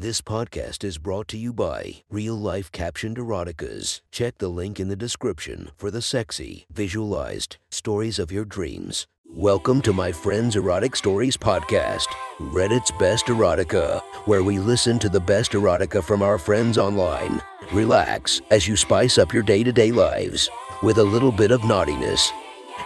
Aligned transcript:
This 0.00 0.22
podcast 0.22 0.82
is 0.82 0.96
brought 0.96 1.28
to 1.28 1.36
you 1.36 1.52
by 1.52 1.96
Real 2.08 2.34
Life 2.34 2.72
Captioned 2.72 3.18
Eroticas. 3.18 4.00
Check 4.10 4.38
the 4.38 4.48
link 4.48 4.80
in 4.80 4.88
the 4.88 4.96
description 4.96 5.72
for 5.76 5.90
the 5.90 6.00
sexy, 6.00 6.64
visualized 6.72 7.58
stories 7.68 8.18
of 8.18 8.32
your 8.32 8.46
dreams. 8.46 9.06
Welcome 9.28 9.82
to 9.82 9.92
my 9.92 10.10
Friends 10.10 10.56
Erotic 10.56 10.96
Stories 10.96 11.36
podcast, 11.36 12.06
Reddit's 12.38 12.90
Best 12.92 13.26
Erotica, 13.26 14.00
where 14.24 14.42
we 14.42 14.58
listen 14.58 14.98
to 15.00 15.10
the 15.10 15.20
best 15.20 15.52
erotica 15.52 16.02
from 16.02 16.22
our 16.22 16.38
friends 16.38 16.78
online. 16.78 17.42
Relax 17.70 18.40
as 18.50 18.66
you 18.66 18.76
spice 18.76 19.18
up 19.18 19.34
your 19.34 19.42
day 19.42 19.62
to 19.62 19.70
day 19.70 19.92
lives 19.92 20.48
with 20.82 20.96
a 20.96 21.04
little 21.04 21.30
bit 21.30 21.50
of 21.50 21.62
naughtiness. 21.64 22.32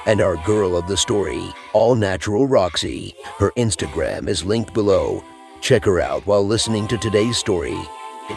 And 0.07 0.21
our 0.21 0.37
girl 0.39 0.77
of 0.77 0.89
the 0.89 0.97
story, 0.97 1.45
All 1.75 1.95
Natural 1.95 2.49
Roxy. 2.49 3.15
Her 3.39 3.53
Instagram 3.53 4.27
is 4.27 4.45
linked 4.45 4.75
below. 4.75 5.23
Check 5.65 5.87
her 5.87 5.99
out 5.99 6.27
while 6.27 6.47
listening 6.47 6.87
to 6.89 6.99
today's 6.99 7.39
story. 7.39 7.75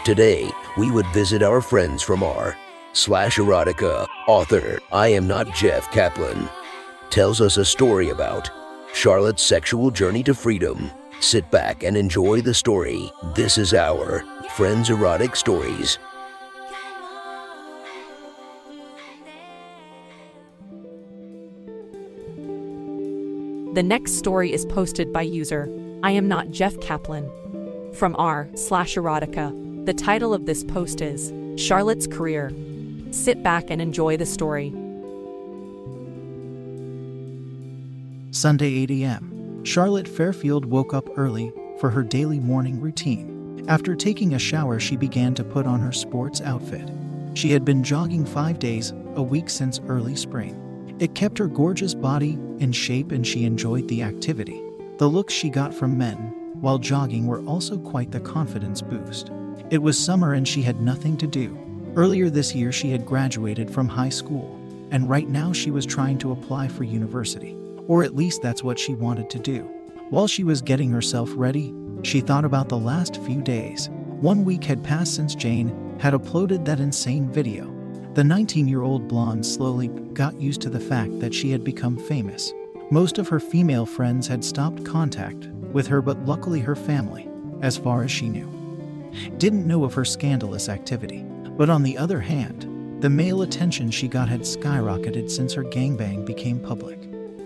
Today, 0.05 0.49
we 0.77 0.91
would 0.91 1.05
visit 1.07 1.43
our 1.43 1.59
friends 1.59 2.01
from 2.01 2.23
r 2.23 2.55
slash 2.93 3.35
erotica 3.35 4.07
author, 4.29 4.79
I 4.93 5.09
am 5.09 5.27
not 5.27 5.53
Jeff 5.53 5.91
Kaplan, 5.91 6.47
tells 7.09 7.41
us 7.41 7.57
a 7.57 7.65
story 7.65 8.11
about 8.11 8.49
Charlotte's 8.93 9.43
sexual 9.43 9.91
journey 9.91 10.23
to 10.23 10.33
freedom. 10.33 10.89
Sit 11.19 11.51
back 11.51 11.83
and 11.83 11.97
enjoy 11.97 12.39
the 12.39 12.53
story. 12.53 13.11
This 13.35 13.57
is 13.57 13.73
our 13.73 14.23
Friends 14.51 14.89
Erotic 14.89 15.35
Stories. 15.35 15.99
The 23.73 23.83
next 23.83 24.13
story 24.13 24.53
is 24.53 24.65
posted 24.65 25.11
by 25.11 25.23
user 25.23 25.69
I 26.03 26.11
am 26.11 26.27
not 26.27 26.51
Jeff 26.51 26.79
Kaplan 26.79 27.29
from 27.93 28.15
r 28.17 28.47
slash 28.53 28.95
erotica. 28.95 29.85
The 29.85 29.93
title 29.93 30.33
of 30.33 30.45
this 30.45 30.63
post 30.63 31.01
is 31.01 31.33
Charlotte's 31.55 32.05
Career. 32.05 32.51
Sit 33.09 33.41
back 33.41 33.71
and 33.71 33.81
enjoy 33.81 34.15
the 34.15 34.25
story. 34.25 34.69
Sunday 38.31 38.73
8 38.83 38.91
a.m. 38.91 39.63
Charlotte 39.63 40.07
Fairfield 40.07 40.65
woke 40.65 40.93
up 40.93 41.09
early 41.17 41.51
for 41.79 41.89
her 41.89 42.03
daily 42.03 42.39
morning 42.39 42.79
routine. 42.79 43.65
After 43.67 43.95
taking 43.95 44.35
a 44.35 44.39
shower, 44.39 44.79
she 44.79 44.95
began 44.95 45.33
to 45.33 45.43
put 45.43 45.65
on 45.65 45.79
her 45.79 45.91
sports 45.91 46.41
outfit. 46.41 46.91
She 47.33 47.49
had 47.49 47.65
been 47.65 47.83
jogging 47.83 48.25
five 48.25 48.59
days 48.59 48.93
a 49.15 49.23
week 49.23 49.49
since 49.49 49.81
early 49.87 50.15
spring. 50.15 50.95
It 50.99 51.15
kept 51.15 51.39
her 51.39 51.47
gorgeous 51.47 51.95
body 51.95 52.37
in 52.59 52.71
shape 52.71 53.11
and 53.11 53.25
she 53.25 53.45
enjoyed 53.45 53.87
the 53.87 54.03
activity. 54.03 54.66
The 54.97 55.07
looks 55.07 55.31
she 55.31 55.49
got 55.51 55.75
from 55.75 55.95
men 55.95 56.33
while 56.59 56.79
jogging 56.79 57.27
were 57.27 57.41
also 57.41 57.77
quite 57.77 58.09
the 58.09 58.19
confidence 58.19 58.81
boost. 58.81 59.29
It 59.69 59.77
was 59.77 59.99
summer 59.99 60.33
and 60.33 60.47
she 60.47 60.63
had 60.63 60.81
nothing 60.81 61.17
to 61.17 61.27
do. 61.27 61.55
Earlier 61.95 62.31
this 62.31 62.55
year, 62.55 62.71
she 62.71 62.89
had 62.89 63.05
graduated 63.05 63.69
from 63.69 63.87
high 63.87 64.09
school, 64.09 64.59
and 64.89 65.07
right 65.07 65.29
now 65.29 65.53
she 65.53 65.69
was 65.69 65.85
trying 65.85 66.17
to 66.19 66.31
apply 66.31 66.67
for 66.67 66.83
university, 66.83 67.55
or 67.87 68.03
at 68.03 68.15
least 68.15 68.41
that's 68.41 68.63
what 68.63 68.79
she 68.79 68.95
wanted 68.95 69.29
to 69.29 69.39
do. 69.39 69.69
While 70.09 70.25
she 70.25 70.43
was 70.43 70.63
getting 70.63 70.89
herself 70.89 71.29
ready, 71.35 71.75
she 72.01 72.19
thought 72.19 72.45
about 72.45 72.69
the 72.69 72.77
last 72.79 73.21
few 73.21 73.41
days. 73.43 73.89
One 74.21 74.45
week 74.45 74.63
had 74.63 74.83
passed 74.83 75.13
since 75.13 75.35
Jane 75.35 75.99
had 75.99 76.15
uploaded 76.15 76.65
that 76.65 76.79
insane 76.79 77.29
video. 77.29 77.71
The 78.15 78.23
19 78.23 78.67
year 78.67 78.81
old 78.81 79.07
blonde 79.07 79.45
slowly 79.45 79.89
got 79.89 80.41
used 80.41 80.61
to 80.61 80.71
the 80.71 80.79
fact 80.79 81.19
that 81.19 81.35
she 81.35 81.51
had 81.51 81.63
become 81.63 81.97
famous. 81.97 82.51
Most 82.89 83.17
of 83.17 83.27
her 83.27 83.41
female 83.41 83.85
friends 83.85 84.27
had 84.27 84.45
stopped 84.45 84.85
contact 84.85 85.47
with 85.73 85.87
her, 85.87 86.01
but 86.01 86.25
luckily 86.25 86.61
her 86.61 86.75
family, 86.75 87.27
as 87.61 87.75
far 87.75 88.03
as 88.03 88.11
she 88.11 88.29
knew, 88.29 88.49
didn't 89.37 89.67
know 89.67 89.83
of 89.83 89.93
her 89.93 90.05
scandalous 90.05 90.69
activity. 90.69 91.25
But 91.57 91.69
on 91.69 91.83
the 91.83 91.97
other 91.97 92.21
hand, 92.21 93.01
the 93.01 93.09
male 93.09 93.41
attention 93.41 93.91
she 93.91 94.07
got 94.07 94.29
had 94.29 94.41
skyrocketed 94.41 95.29
since 95.29 95.53
her 95.53 95.65
gangbang 95.65 96.25
became 96.25 96.61
public. 96.61 96.97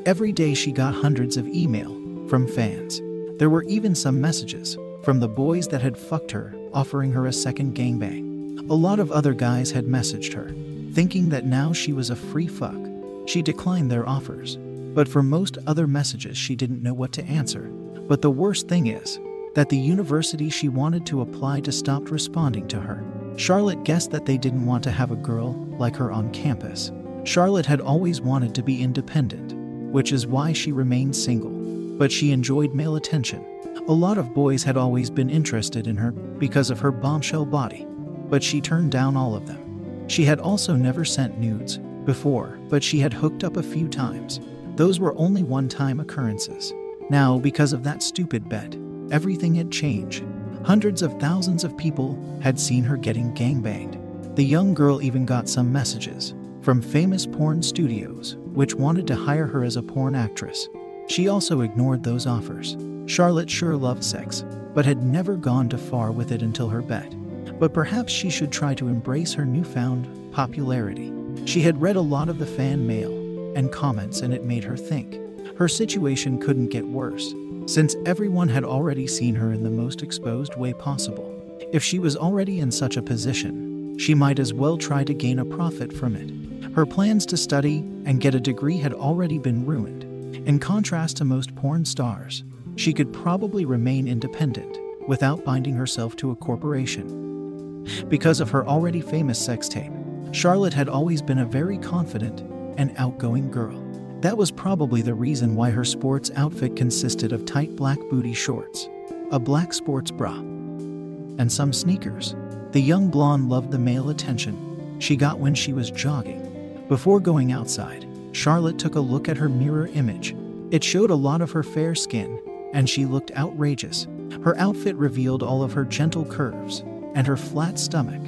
Every 0.05 0.31
day 0.31 0.53
she 0.53 0.71
got 0.71 0.93
hundreds 0.93 1.37
of 1.37 1.47
email 1.47 1.89
from 2.27 2.47
fans. 2.47 3.01
There 3.39 3.49
were 3.49 3.63
even 3.63 3.95
some 3.95 4.21
messages 4.21 4.77
from 5.01 5.19
the 5.19 5.27
boys 5.27 5.67
that 5.69 5.81
had 5.81 5.97
fucked 5.97 6.29
her, 6.29 6.53
offering 6.71 7.11
her 7.13 7.25
a 7.25 7.33
second 7.33 7.75
gangbang. 7.75 8.69
A 8.69 8.75
lot 8.75 8.99
of 8.99 9.11
other 9.11 9.33
guys 9.33 9.71
had 9.71 9.85
messaged 9.85 10.33
her, 10.33 10.53
thinking 10.93 11.29
that 11.29 11.45
now 11.45 11.73
she 11.73 11.93
was 11.93 12.11
a 12.11 12.15
free 12.15 12.47
fuck. 12.47 12.77
She 13.25 13.41
declined 13.41 13.89
their 13.89 14.07
offers, 14.07 14.59
but 14.93 15.07
for 15.07 15.23
most 15.23 15.57
other 15.67 15.87
messages, 15.87 16.37
she 16.37 16.55
didn't 16.55 16.83
know 16.83 16.93
what 16.93 17.11
to 17.13 17.25
answer. 17.25 17.71
But 18.07 18.21
the 18.21 18.31
worst 18.31 18.67
thing 18.67 18.87
is 18.87 19.19
that 19.55 19.69
the 19.69 19.77
university 19.77 20.49
she 20.49 20.69
wanted 20.69 21.05
to 21.07 21.21
apply 21.21 21.61
to 21.61 21.71
stopped 21.71 22.09
responding 22.09 22.67
to 22.69 22.79
her. 22.79 23.03
Charlotte 23.37 23.83
guessed 23.83 24.11
that 24.11 24.25
they 24.25 24.37
didn't 24.37 24.65
want 24.65 24.83
to 24.83 24.91
have 24.91 25.11
a 25.11 25.15
girl 25.15 25.53
like 25.77 25.95
her 25.95 26.11
on 26.11 26.31
campus. 26.31 26.91
Charlotte 27.23 27.65
had 27.65 27.81
always 27.81 28.21
wanted 28.21 28.55
to 28.55 28.63
be 28.63 28.81
independent, 28.81 29.53
which 29.91 30.11
is 30.11 30.27
why 30.27 30.53
she 30.53 30.71
remained 30.71 31.15
single. 31.15 31.51
But 31.97 32.11
she 32.11 32.31
enjoyed 32.31 32.73
male 32.73 32.95
attention. 32.95 33.45
A 33.87 33.93
lot 33.93 34.17
of 34.17 34.33
boys 34.33 34.63
had 34.63 34.77
always 34.77 35.09
been 35.09 35.29
interested 35.29 35.87
in 35.87 35.97
her 35.97 36.11
because 36.11 36.69
of 36.69 36.79
her 36.79 36.91
bombshell 36.91 37.45
body 37.45 37.87
but 38.31 38.41
she 38.41 38.61
turned 38.61 38.91
down 38.91 39.17
all 39.17 39.35
of 39.35 39.45
them. 39.45 40.07
She 40.07 40.23
had 40.23 40.39
also 40.39 40.75
never 40.75 41.05
sent 41.05 41.37
nudes 41.37 41.77
before, 42.05 42.57
but 42.69 42.81
she 42.81 42.97
had 42.97 43.13
hooked 43.13 43.43
up 43.43 43.57
a 43.57 43.63
few 43.63 43.87
times. 43.89 44.39
Those 44.75 44.99
were 44.99 45.15
only 45.17 45.43
one 45.43 45.69
time 45.69 45.99
occurrences. 45.99 46.73
Now, 47.09 47.37
because 47.37 47.73
of 47.73 47.83
that 47.83 48.03
stupid 48.03 48.47
bet, 48.49 48.75
everything 49.11 49.55
had 49.55 49.71
changed. 49.71 50.23
Hundreds 50.63 51.01
of 51.01 51.19
thousands 51.19 51.63
of 51.63 51.77
people 51.77 52.17
had 52.41 52.59
seen 52.59 52.83
her 52.83 52.97
getting 52.97 53.33
gangbanged. 53.33 53.97
The 54.35 54.43
young 54.43 54.73
girl 54.73 55.01
even 55.01 55.25
got 55.25 55.49
some 55.49 55.71
messages 55.71 56.33
from 56.61 56.81
famous 56.81 57.25
porn 57.25 57.61
studios, 57.61 58.37
which 58.53 58.75
wanted 58.75 59.07
to 59.07 59.15
hire 59.15 59.47
her 59.47 59.63
as 59.63 59.75
a 59.75 59.83
porn 59.83 60.15
actress. 60.15 60.69
She 61.07 61.27
also 61.27 61.61
ignored 61.61 62.03
those 62.03 62.27
offers. 62.27 62.77
Charlotte 63.07 63.49
sure 63.49 63.75
loved 63.75 64.03
sex, 64.03 64.45
but 64.73 64.85
had 64.85 65.03
never 65.03 65.35
gone 65.35 65.69
too 65.69 65.77
far 65.77 66.11
with 66.11 66.31
it 66.31 66.41
until 66.41 66.69
her 66.69 66.81
bet 66.81 67.13
but 67.61 67.75
perhaps 67.75 68.11
she 68.11 68.31
should 68.31 68.51
try 68.51 68.73
to 68.73 68.87
embrace 68.87 69.33
her 69.33 69.45
newfound 69.45 70.09
popularity. 70.31 71.13
She 71.45 71.61
had 71.61 71.79
read 71.79 71.95
a 71.95 72.01
lot 72.01 72.27
of 72.27 72.39
the 72.39 72.45
fan 72.47 72.87
mail 72.87 73.20
and 73.55 73.71
comments, 73.71 74.21
and 74.21 74.33
it 74.33 74.45
made 74.45 74.63
her 74.63 74.77
think 74.77 75.19
her 75.61 75.67
situation 75.67 76.39
couldn't 76.39 76.69
get 76.69 76.87
worse, 76.87 77.35
since 77.67 77.95
everyone 78.05 78.49
had 78.49 78.63
already 78.63 79.05
seen 79.05 79.35
her 79.35 79.51
in 79.51 79.63
the 79.63 79.69
most 79.69 80.01
exposed 80.01 80.55
way 80.55 80.73
possible. 80.73 81.27
If 81.71 81.83
she 81.83 81.99
was 81.99 82.17
already 82.17 82.59
in 82.59 82.71
such 82.71 82.97
a 82.97 83.01
position, 83.01 83.95
she 83.99 84.15
might 84.15 84.39
as 84.39 84.53
well 84.53 84.75
try 84.75 85.03
to 85.03 85.13
gain 85.13 85.37
a 85.37 85.45
profit 85.45 85.93
from 85.93 86.15
it. 86.15 86.73
Her 86.73 86.85
plans 86.85 87.27
to 87.27 87.37
study 87.37 87.79
and 88.05 88.19
get 88.19 88.33
a 88.33 88.39
degree 88.39 88.77
had 88.77 88.93
already 88.93 89.37
been 89.37 89.65
ruined. 89.65 90.03
In 90.47 90.57
contrast 90.57 91.17
to 91.17 91.25
most 91.25 91.55
porn 91.55 91.85
stars, 91.85 92.43
she 92.75 92.91
could 92.91 93.13
probably 93.13 93.65
remain 93.65 94.07
independent 94.07 94.79
without 95.07 95.45
binding 95.45 95.75
herself 95.75 96.15
to 96.15 96.31
a 96.31 96.35
corporation. 96.35 97.85
Because 98.07 98.39
of 98.39 98.49
her 98.49 98.65
already 98.65 99.01
famous 99.01 99.37
sex 99.37 99.69
tape, 99.69 99.91
Charlotte 100.31 100.73
had 100.73 100.89
always 100.89 101.21
been 101.21 101.39
a 101.39 101.45
very 101.45 101.77
confident 101.77 102.41
and 102.81 102.93
outgoing 102.97 103.49
girl. 103.51 103.79
That 104.21 104.37
was 104.37 104.51
probably 104.51 105.01
the 105.01 105.13
reason 105.13 105.55
why 105.55 105.69
her 105.69 105.85
sports 105.85 106.31
outfit 106.35 106.75
consisted 106.75 107.31
of 107.31 107.45
tight 107.45 107.75
black 107.75 107.99
booty 108.09 108.33
shorts, 108.33 108.89
a 109.31 109.39
black 109.39 109.71
sports 109.71 110.11
bra, 110.11 110.33
and 110.33 111.51
some 111.51 111.71
sneakers. 111.71 112.35
The 112.71 112.81
young 112.81 113.09
blonde 113.09 113.49
loved 113.49 113.71
the 113.71 113.79
male 113.79 114.09
attention 114.09 114.97
she 114.99 115.15
got 115.15 115.39
when 115.39 115.55
she 115.55 115.73
was 115.73 115.89
jogging. 115.89 116.85
Before 116.87 117.19
going 117.19 117.51
outside, 117.51 118.05
Charlotte 118.33 118.77
took 118.77 118.95
a 118.95 118.99
look 118.99 119.27
at 119.29 119.37
her 119.37 119.49
mirror 119.49 119.87
image. 119.93 120.35
It 120.69 120.83
showed 120.83 121.09
a 121.09 121.15
lot 121.15 121.41
of 121.41 121.51
her 121.51 121.63
fair 121.63 121.95
skin, 121.95 122.39
and 122.73 122.89
she 122.89 123.05
looked 123.05 123.31
outrageous. 123.31 124.07
Her 124.43 124.57
outfit 124.57 124.95
revealed 124.95 125.43
all 125.43 125.63
of 125.63 125.73
her 125.73 125.85
gentle 125.85 126.25
curves 126.25 126.83
and 127.15 127.27
her 127.27 127.37
flat 127.37 127.79
stomach. 127.79 128.21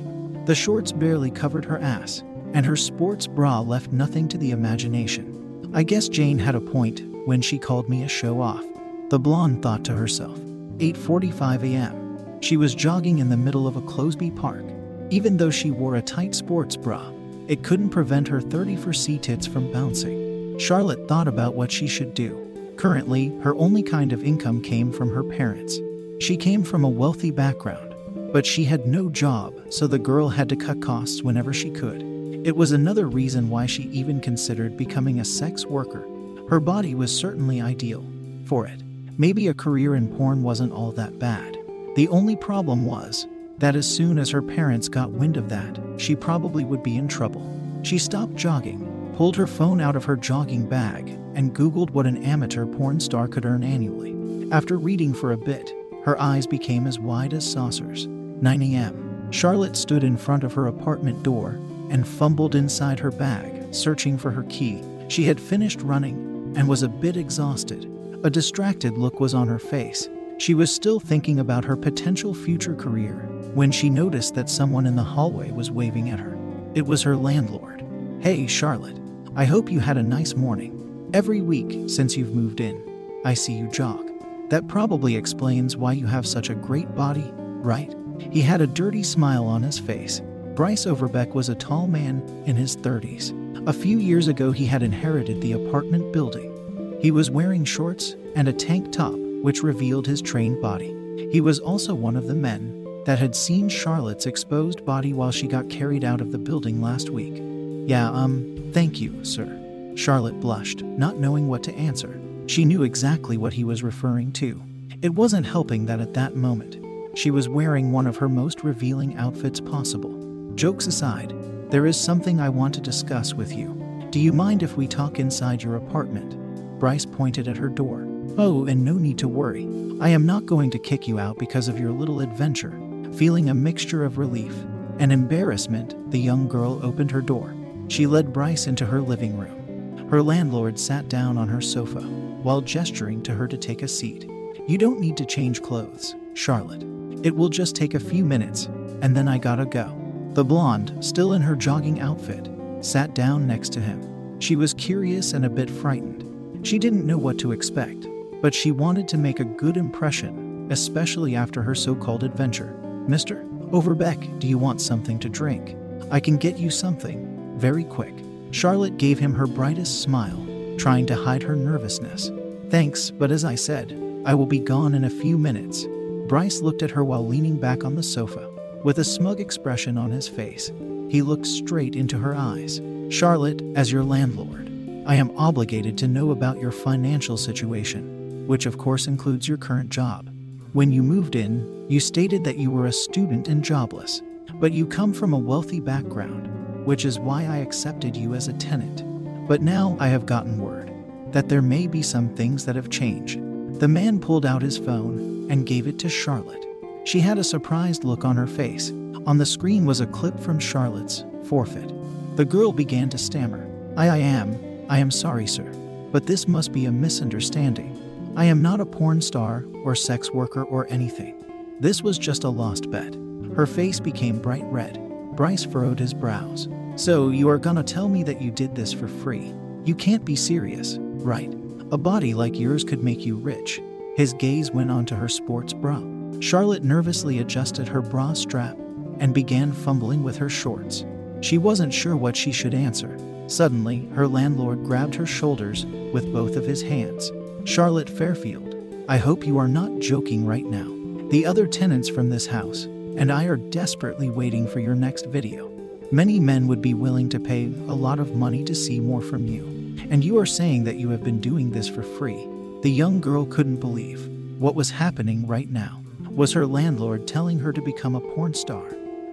The 0.45 0.55
shorts 0.55 0.91
barely 0.91 1.31
covered 1.31 1.65
her 1.65 1.77
ass, 1.77 2.23
and 2.53 2.65
her 2.65 2.75
sports 2.75 3.27
bra 3.27 3.59
left 3.59 3.91
nothing 3.91 4.27
to 4.29 4.37
the 4.37 4.51
imagination. 4.51 5.71
I 5.73 5.83
guess 5.83 6.07
Jane 6.07 6.37
had 6.39 6.55
a 6.55 6.61
point 6.61 7.01
when 7.25 7.41
she 7.41 7.57
called 7.57 7.89
me 7.89 8.03
a 8.03 8.07
show 8.07 8.41
off. 8.41 8.63
The 9.09 9.19
blonde 9.19 9.61
thought 9.61 9.83
to 9.85 9.93
herself. 9.93 10.39
8:45 10.77 11.63
a.m. 11.63 12.41
She 12.41 12.57
was 12.57 12.75
jogging 12.75 13.19
in 13.19 13.29
the 13.29 13.37
middle 13.37 13.67
of 13.67 13.75
a 13.75 13.81
Closeby 13.81 14.35
park. 14.35 14.65
Even 15.09 15.37
though 15.37 15.51
she 15.51 15.71
wore 15.71 15.95
a 15.95 16.01
tight 16.01 16.35
sports 16.35 16.75
bra, 16.75 17.11
it 17.47 17.63
couldn't 17.63 17.89
prevent 17.89 18.27
her 18.27 18.41
30 18.41 18.75
for 18.75 18.93
C 18.93 19.17
tits 19.17 19.47
from 19.47 19.71
bouncing. 19.71 20.57
Charlotte 20.59 21.07
thought 21.07 21.27
about 21.27 21.55
what 21.55 21.71
she 21.71 21.87
should 21.87 22.13
do. 22.13 22.39
Currently, 22.77 23.29
her 23.41 23.55
only 23.55 23.83
kind 23.83 24.13
of 24.13 24.23
income 24.23 24.61
came 24.61 24.91
from 24.91 25.09
her 25.09 25.23
parents. 25.23 25.79
She 26.19 26.37
came 26.37 26.63
from 26.63 26.83
a 26.83 26.89
wealthy 26.89 27.31
background 27.31 27.93
but 28.33 28.47
she 28.47 28.65
had 28.65 28.87
no 28.87 29.09
job, 29.09 29.53
so 29.69 29.85
the 29.85 29.99
girl 29.99 30.27
had 30.27 30.49
to 30.49 30.55
cut 30.55 30.81
costs 30.81 31.21
whenever 31.21 31.53
she 31.53 31.69
could. 31.69 32.01
It 32.43 32.57
was 32.57 32.73
another 32.73 33.07
reason 33.07 33.49
why 33.49 33.67
she 33.67 33.83
even 33.83 34.19
considered 34.19 34.75
becoming 34.75 35.21
a 35.21 35.25
sex 35.25 35.65
worker. 35.65 36.05
Her 36.49 36.59
body 36.59 36.93
was 36.93 37.17
certainly 37.17 37.61
ideal 37.61 38.05
for 38.43 38.67
it. 38.67 38.83
Maybe 39.17 39.47
a 39.47 39.53
career 39.53 39.95
in 39.95 40.09
porn 40.09 40.43
wasn't 40.43 40.73
all 40.73 40.91
that 40.91 41.17
bad. 41.19 41.57
The 41.95 42.09
only 42.09 42.35
problem 42.35 42.85
was 42.85 43.27
that 43.59 43.77
as 43.77 43.89
soon 43.89 44.19
as 44.19 44.29
her 44.29 44.41
parents 44.41 44.89
got 44.89 45.11
wind 45.11 45.37
of 45.37 45.47
that, 45.47 45.79
she 45.95 46.17
probably 46.17 46.65
would 46.65 46.83
be 46.83 46.97
in 46.97 47.07
trouble. 47.07 47.49
She 47.81 47.97
stopped 47.97 48.35
jogging, 48.35 49.13
pulled 49.15 49.37
her 49.37 49.47
phone 49.47 49.79
out 49.79 49.95
of 49.95 50.03
her 50.03 50.17
jogging 50.17 50.67
bag, 50.67 51.17
and 51.35 51.55
Googled 51.55 51.91
what 51.91 52.05
an 52.05 52.21
amateur 52.25 52.65
porn 52.65 52.99
star 52.99 53.29
could 53.29 53.45
earn 53.45 53.63
annually. 53.63 54.49
After 54.51 54.77
reading 54.77 55.13
for 55.13 55.31
a 55.31 55.37
bit, 55.37 55.73
her 56.03 56.19
eyes 56.19 56.45
became 56.45 56.87
as 56.87 56.99
wide 56.99 57.33
as 57.33 57.49
saucers. 57.49 58.07
9 58.07 58.61
a.m. 58.61 59.31
Charlotte 59.31 59.77
stood 59.77 60.03
in 60.03 60.17
front 60.17 60.43
of 60.43 60.53
her 60.53 60.67
apartment 60.67 61.23
door 61.23 61.57
and 61.89 62.07
fumbled 62.07 62.55
inside 62.55 62.99
her 62.99 63.11
bag, 63.11 63.73
searching 63.73 64.17
for 64.17 64.31
her 64.31 64.43
key. 64.43 64.81
She 65.07 65.23
had 65.23 65.39
finished 65.39 65.81
running 65.81 66.53
and 66.55 66.67
was 66.67 66.83
a 66.83 66.89
bit 66.89 67.17
exhausted. 67.17 67.89
A 68.23 68.29
distracted 68.29 68.97
look 68.97 69.19
was 69.19 69.33
on 69.33 69.47
her 69.47 69.59
face. 69.59 70.09
She 70.37 70.53
was 70.53 70.73
still 70.73 70.99
thinking 70.99 71.39
about 71.39 71.65
her 71.65 71.75
potential 71.75 72.33
future 72.33 72.75
career 72.75 73.13
when 73.53 73.71
she 73.71 73.89
noticed 73.89 74.33
that 74.35 74.49
someone 74.49 74.85
in 74.85 74.95
the 74.95 75.03
hallway 75.03 75.51
was 75.51 75.71
waving 75.71 76.09
at 76.09 76.19
her. 76.19 76.37
It 76.73 76.85
was 76.85 77.03
her 77.03 77.15
landlord. 77.15 77.83
Hey, 78.19 78.47
Charlotte. 78.47 78.99
I 79.35 79.45
hope 79.45 79.71
you 79.71 79.79
had 79.79 79.97
a 79.97 80.03
nice 80.03 80.35
morning. 80.35 81.09
Every 81.13 81.41
week 81.41 81.89
since 81.89 82.17
you've 82.17 82.33
moved 82.33 82.59
in, 82.59 83.21
I 83.25 83.33
see 83.33 83.53
you 83.53 83.67
jog. 83.69 84.09
That 84.49 84.67
probably 84.67 85.15
explains 85.15 85.77
why 85.77 85.93
you 85.93 86.05
have 86.07 86.25
such 86.25 86.49
a 86.49 86.55
great 86.55 86.93
body, 86.95 87.31
right? 87.35 87.93
He 88.31 88.41
had 88.41 88.61
a 88.61 88.67
dirty 88.67 89.03
smile 89.03 89.45
on 89.45 89.63
his 89.63 89.79
face. 89.79 90.21
Bryce 90.55 90.85
Overbeck 90.85 91.33
was 91.33 91.49
a 91.49 91.55
tall 91.55 91.87
man 91.87 92.21
in 92.45 92.55
his 92.55 92.77
30s. 92.77 93.33
A 93.67 93.73
few 93.73 93.97
years 93.97 94.27
ago, 94.27 94.51
he 94.51 94.67
had 94.67 94.83
inherited 94.83 95.41
the 95.41 95.53
apartment 95.53 96.13
building. 96.13 96.99
He 97.01 97.09
was 97.09 97.31
wearing 97.31 97.65
shorts 97.65 98.15
and 98.35 98.47
a 98.47 98.53
tank 98.53 98.91
top, 98.91 99.15
which 99.41 99.63
revealed 99.63 100.05
his 100.05 100.21
trained 100.21 100.61
body. 100.61 100.95
He 101.31 101.41
was 101.41 101.57
also 101.57 101.95
one 101.95 102.15
of 102.15 102.27
the 102.27 102.35
men 102.35 102.87
that 103.05 103.17
had 103.17 103.35
seen 103.35 103.67
Charlotte's 103.67 104.27
exposed 104.27 104.85
body 104.85 105.11
while 105.11 105.31
she 105.31 105.47
got 105.47 105.71
carried 105.71 106.03
out 106.03 106.21
of 106.21 106.31
the 106.31 106.37
building 106.37 106.83
last 106.83 107.09
week. 107.09 107.41
Yeah, 107.89 108.11
um, 108.11 108.69
thank 108.73 109.01
you, 109.01 109.25
sir. 109.25 109.93
Charlotte 109.95 110.39
blushed, 110.39 110.83
not 110.83 111.17
knowing 111.17 111.47
what 111.47 111.63
to 111.63 111.73
answer. 111.73 112.21
She 112.45 112.63
knew 112.63 112.83
exactly 112.83 113.37
what 113.37 113.53
he 113.53 113.63
was 113.63 113.81
referring 113.81 114.31
to. 114.33 114.61
It 115.01 115.15
wasn't 115.15 115.47
helping 115.47 115.87
that 115.87 115.99
at 115.99 116.13
that 116.13 116.35
moment, 116.35 116.77
she 117.17 117.31
was 117.31 117.49
wearing 117.49 117.91
one 117.91 118.05
of 118.05 118.17
her 118.17 118.29
most 118.29 118.63
revealing 118.63 119.17
outfits 119.17 119.59
possible. 119.59 120.22
Jokes 120.55 120.85
aside, 120.85 121.33
there 121.71 121.87
is 121.87 121.99
something 121.99 122.39
I 122.39 122.49
want 122.49 122.75
to 122.75 122.81
discuss 122.81 123.33
with 123.33 123.55
you. 123.55 124.07
Do 124.11 124.19
you 124.19 124.31
mind 124.31 124.61
if 124.61 124.77
we 124.77 124.87
talk 124.87 125.19
inside 125.19 125.63
your 125.63 125.77
apartment? 125.77 126.37
Bryce 126.79 127.05
pointed 127.05 127.47
at 127.47 127.57
her 127.57 127.69
door. 127.69 128.05
Oh, 128.37 128.65
and 128.67 128.85
no 128.85 128.93
need 128.93 129.17
to 129.17 129.27
worry. 129.27 129.67
I 129.99 130.09
am 130.09 130.27
not 130.27 130.45
going 130.45 130.69
to 130.69 130.79
kick 130.79 131.07
you 131.07 131.17
out 131.17 131.39
because 131.39 131.67
of 131.67 131.79
your 131.79 131.91
little 131.91 132.21
adventure. 132.21 132.79
Feeling 133.13 133.49
a 133.49 133.55
mixture 133.55 134.03
of 134.03 134.19
relief 134.19 134.53
and 134.99 135.11
embarrassment, 135.11 136.11
the 136.11 136.19
young 136.19 136.47
girl 136.47 136.79
opened 136.85 137.09
her 137.09 137.21
door. 137.21 137.55
She 137.87 138.05
led 138.05 138.31
Bryce 138.31 138.67
into 138.67 138.85
her 138.85 139.01
living 139.01 139.35
room. 139.37 140.07
Her 140.09 140.21
landlord 140.21 140.77
sat 140.77 141.09
down 141.09 141.37
on 141.39 141.47
her 141.47 141.61
sofa 141.61 142.01
while 142.01 142.61
gesturing 142.61 143.23
to 143.23 143.33
her 143.33 143.47
to 143.47 143.57
take 143.57 143.81
a 143.81 143.87
seat. 143.87 144.29
You 144.67 144.77
don't 144.77 144.99
need 144.99 145.17
to 145.17 145.25
change 145.25 145.63
clothes, 145.63 146.15
Charlotte. 146.35 146.83
It 147.23 147.35
will 147.35 147.49
just 147.49 147.75
take 147.75 147.95
a 147.95 147.99
few 147.99 148.23
minutes, 148.23 148.65
and 149.01 149.17
then 149.17 149.27
I 149.27 149.39
gotta 149.39 149.65
go. 149.65 150.02
The 150.33 150.43
blonde, 150.43 150.97
still 150.99 151.33
in 151.33 151.43
her 151.43 151.55
jogging 151.55 151.99
outfit, 151.99 152.49
sat 152.81 153.13
down 153.13 153.45
next 153.45 153.71
to 153.73 153.79
him. 153.79 154.39
She 154.39 154.55
was 154.55 154.73
curious 154.73 155.33
and 155.33 155.45
a 155.45 155.49
bit 155.49 155.69
frightened. 155.69 156.65
She 156.65 156.79
didn't 156.79 157.05
know 157.05 157.19
what 157.19 157.37
to 157.39 157.51
expect, 157.51 158.07
but 158.41 158.55
she 158.55 158.71
wanted 158.71 159.07
to 159.09 159.17
make 159.17 159.39
a 159.39 159.45
good 159.45 159.77
impression, 159.77 160.67
especially 160.71 161.35
after 161.35 161.61
her 161.61 161.75
so 161.75 161.93
called 161.93 162.23
adventure. 162.23 162.75
Mr. 163.07 163.47
Overbeck, 163.71 164.39
do 164.39 164.47
you 164.47 164.57
want 164.57 164.81
something 164.81 165.19
to 165.19 165.29
drink? 165.29 165.75
I 166.09 166.19
can 166.19 166.37
get 166.37 166.57
you 166.57 166.71
something, 166.71 167.59
very 167.59 167.83
quick. 167.83 168.15
Charlotte 168.49 168.97
gave 168.97 169.19
him 169.19 169.33
her 169.33 169.45
brightest 169.45 170.01
smile, 170.01 170.45
trying 170.77 171.05
to 171.07 171.15
hide 171.15 171.43
her 171.43 171.55
nervousness. 171.55 172.31
Thanks, 172.69 173.11
but 173.11 173.31
as 173.31 173.45
I 173.45 173.53
said, 173.53 173.99
I 174.25 174.33
will 174.33 174.47
be 174.47 174.59
gone 174.59 174.95
in 174.95 175.03
a 175.03 175.09
few 175.09 175.37
minutes. 175.37 175.85
Bryce 176.27 176.61
looked 176.61 176.81
at 176.81 176.91
her 176.91 177.03
while 177.03 177.27
leaning 177.27 177.57
back 177.59 177.83
on 177.83 177.95
the 177.95 178.03
sofa. 178.03 178.52
With 178.83 178.99
a 178.99 179.03
smug 179.05 179.39
expression 179.39 179.97
on 179.97 180.11
his 180.11 180.27
face, 180.27 180.69
he 181.09 181.21
looked 181.21 181.47
straight 181.47 181.95
into 181.95 182.17
her 182.17 182.35
eyes. 182.35 182.81
Charlotte, 183.09 183.61
as 183.75 183.89
your 183.89 184.03
landlord, 184.03 184.69
I 185.05 185.15
am 185.15 185.31
obligated 185.37 185.97
to 185.99 186.07
know 186.09 186.31
about 186.31 186.59
your 186.59 186.71
financial 186.71 187.37
situation, 187.37 188.45
which 188.45 188.65
of 188.65 188.77
course 188.77 189.07
includes 189.07 189.47
your 189.47 189.57
current 189.57 189.89
job. 189.89 190.29
When 190.73 190.91
you 190.91 191.01
moved 191.01 191.37
in, 191.37 191.85
you 191.87 192.01
stated 192.01 192.43
that 192.43 192.57
you 192.57 192.69
were 192.71 192.87
a 192.87 192.91
student 192.91 193.47
and 193.47 193.63
jobless, 193.63 194.21
but 194.55 194.73
you 194.73 194.85
come 194.85 195.13
from 195.13 195.31
a 195.31 195.39
wealthy 195.39 195.79
background, 195.79 196.85
which 196.85 197.05
is 197.05 197.19
why 197.19 197.45
I 197.45 197.57
accepted 197.59 198.17
you 198.17 198.33
as 198.33 198.49
a 198.49 198.53
tenant. 198.53 199.05
But 199.47 199.61
now 199.61 199.95
I 200.01 200.09
have 200.09 200.25
gotten 200.25 200.59
word 200.59 200.91
that 201.31 201.47
there 201.47 201.61
may 201.61 201.87
be 201.87 202.01
some 202.01 202.35
things 202.35 202.65
that 202.65 202.75
have 202.75 202.89
changed. 202.89 203.39
The 203.79 203.87
man 203.87 204.19
pulled 204.19 204.45
out 204.45 204.61
his 204.61 204.77
phone 204.77 205.49
and 205.49 205.65
gave 205.65 205.87
it 205.87 205.99
to 205.99 206.09
Charlotte. 206.09 206.62
She 207.05 207.19
had 207.19 207.37
a 207.37 207.43
surprised 207.43 208.03
look 208.03 208.23
on 208.23 208.37
her 208.37 208.47
face. 208.47 208.91
On 209.25 209.37
the 209.37 209.45
screen 209.45 209.85
was 209.85 209.99
a 209.99 210.07
clip 210.07 210.39
from 210.39 210.59
Charlotte's 210.59 211.25
forfeit. 211.43 211.91
The 212.37 212.45
girl 212.45 212.71
began 212.71 213.09
to 213.09 213.17
stammer. 213.17 213.69
I, 213.97 214.09
I 214.09 214.17
am, 214.17 214.57
I 214.89 214.99
am 214.99 215.11
sorry, 215.11 215.45
sir, 215.45 215.69
but 216.11 216.25
this 216.25 216.47
must 216.47 216.71
be 216.71 216.85
a 216.85 216.91
misunderstanding. 216.91 217.99
I 218.35 218.45
am 218.45 218.61
not 218.61 218.79
a 218.79 218.85
porn 218.85 219.21
star 219.21 219.65
or 219.83 219.95
sex 219.95 220.31
worker 220.31 220.63
or 220.63 220.87
anything. 220.89 221.43
This 221.79 222.01
was 222.01 222.17
just 222.17 222.45
a 222.45 222.49
lost 222.49 222.89
bet. 222.89 223.15
Her 223.55 223.67
face 223.67 223.99
became 223.99 224.41
bright 224.41 224.65
red. 224.65 224.99
Bryce 225.35 225.63
furrowed 225.63 225.99
his 225.99 226.13
brows. 226.13 226.69
So, 226.95 227.29
you 227.29 227.49
are 227.49 227.57
gonna 227.57 227.83
tell 227.83 228.07
me 228.07 228.23
that 228.23 228.41
you 228.41 228.49
did 228.49 228.75
this 228.75 228.93
for 228.93 229.07
free? 229.07 229.53
You 229.83 229.93
can't 229.93 230.23
be 230.23 230.35
serious, 230.35 230.97
right? 230.99 231.53
A 231.91 231.97
body 231.97 232.33
like 232.33 232.59
yours 232.59 232.83
could 232.83 233.03
make 233.03 233.25
you 233.25 233.35
rich. 233.35 233.81
His 234.15 234.33
gaze 234.33 234.71
went 234.71 234.91
onto 234.91 235.15
her 235.15 235.27
sports 235.27 235.73
bra. 235.73 236.01
Charlotte 236.39 236.83
nervously 236.83 237.39
adjusted 237.39 237.87
her 237.87 238.01
bra 238.01 238.33
strap 238.33 238.77
and 239.19 239.33
began 239.33 239.71
fumbling 239.71 240.23
with 240.23 240.37
her 240.37 240.49
shorts. 240.49 241.05
She 241.41 241.57
wasn't 241.57 241.93
sure 241.93 242.15
what 242.15 242.35
she 242.35 242.51
should 242.51 242.73
answer. 242.73 243.17
Suddenly, 243.47 244.07
her 244.13 244.27
landlord 244.27 244.83
grabbed 244.83 245.15
her 245.15 245.25
shoulders 245.25 245.85
with 246.13 246.31
both 246.31 246.55
of 246.55 246.65
his 246.65 246.81
hands. 246.81 247.31
Charlotte 247.65 248.09
Fairfield, 248.09 248.75
I 249.07 249.17
hope 249.17 249.45
you 249.45 249.57
are 249.57 249.67
not 249.67 249.99
joking 249.99 250.45
right 250.45 250.65
now. 250.65 250.89
The 251.29 251.45
other 251.45 251.67
tenants 251.67 252.09
from 252.09 252.29
this 252.29 252.47
house 252.47 252.87
and 253.17 253.31
I 253.31 253.45
are 253.45 253.57
desperately 253.57 254.29
waiting 254.29 254.67
for 254.67 254.79
your 254.79 254.95
next 254.95 255.27
video. 255.27 255.69
Many 256.11 256.39
men 256.39 256.67
would 256.67 256.81
be 256.81 256.93
willing 256.93 257.29
to 257.29 257.39
pay 257.39 257.65
a 257.65 257.93
lot 257.93 258.19
of 258.19 258.35
money 258.35 258.63
to 258.65 258.75
see 258.75 258.99
more 258.99 259.21
from 259.21 259.47
you. 259.47 259.65
And 260.09 260.23
you 260.23 260.37
are 260.39 260.45
saying 260.45 260.83
that 260.85 260.97
you 260.97 261.09
have 261.09 261.23
been 261.23 261.39
doing 261.39 261.71
this 261.71 261.87
for 261.87 262.03
free. 262.03 262.47
The 262.81 262.91
young 262.91 263.21
girl 263.21 263.45
couldn't 263.45 263.77
believe 263.77 264.27
what 264.59 264.75
was 264.75 264.89
happening 264.89 265.47
right 265.47 265.69
now. 265.69 266.02
Was 266.35 266.51
her 266.53 266.65
landlord 266.65 267.27
telling 267.27 267.59
her 267.59 267.71
to 267.71 267.79
become 267.79 268.15
a 268.15 268.19
porn 268.19 268.55
star? 268.55 268.83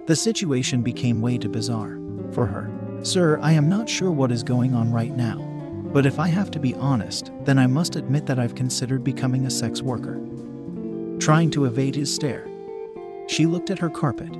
The 0.05 0.15
situation 0.15 0.83
became 0.83 1.19
way 1.19 1.39
too 1.39 1.49
bizarre 1.49 1.97
for 2.31 2.45
her. 2.45 2.69
Sir, 3.01 3.39
I 3.41 3.53
am 3.53 3.67
not 3.67 3.89
sure 3.89 4.11
what 4.11 4.31
is 4.31 4.43
going 4.43 4.75
on 4.75 4.91
right 4.91 5.17
now, 5.17 5.39
but 5.91 6.05
if 6.05 6.19
I 6.19 6.27
have 6.27 6.51
to 6.51 6.59
be 6.59 6.75
honest, 6.75 7.31
then 7.41 7.57
I 7.57 7.65
must 7.65 7.95
admit 7.95 8.27
that 8.27 8.37
I've 8.37 8.53
considered 8.53 9.03
becoming 9.03 9.47
a 9.47 9.49
sex 9.49 9.81
worker. 9.81 10.21
Trying 11.17 11.49
to 11.51 11.65
evade 11.65 11.95
his 11.95 12.13
stare, 12.13 12.47
she 13.25 13.47
looked 13.47 13.71
at 13.71 13.79
her 13.79 13.89
carpet. 13.89 14.31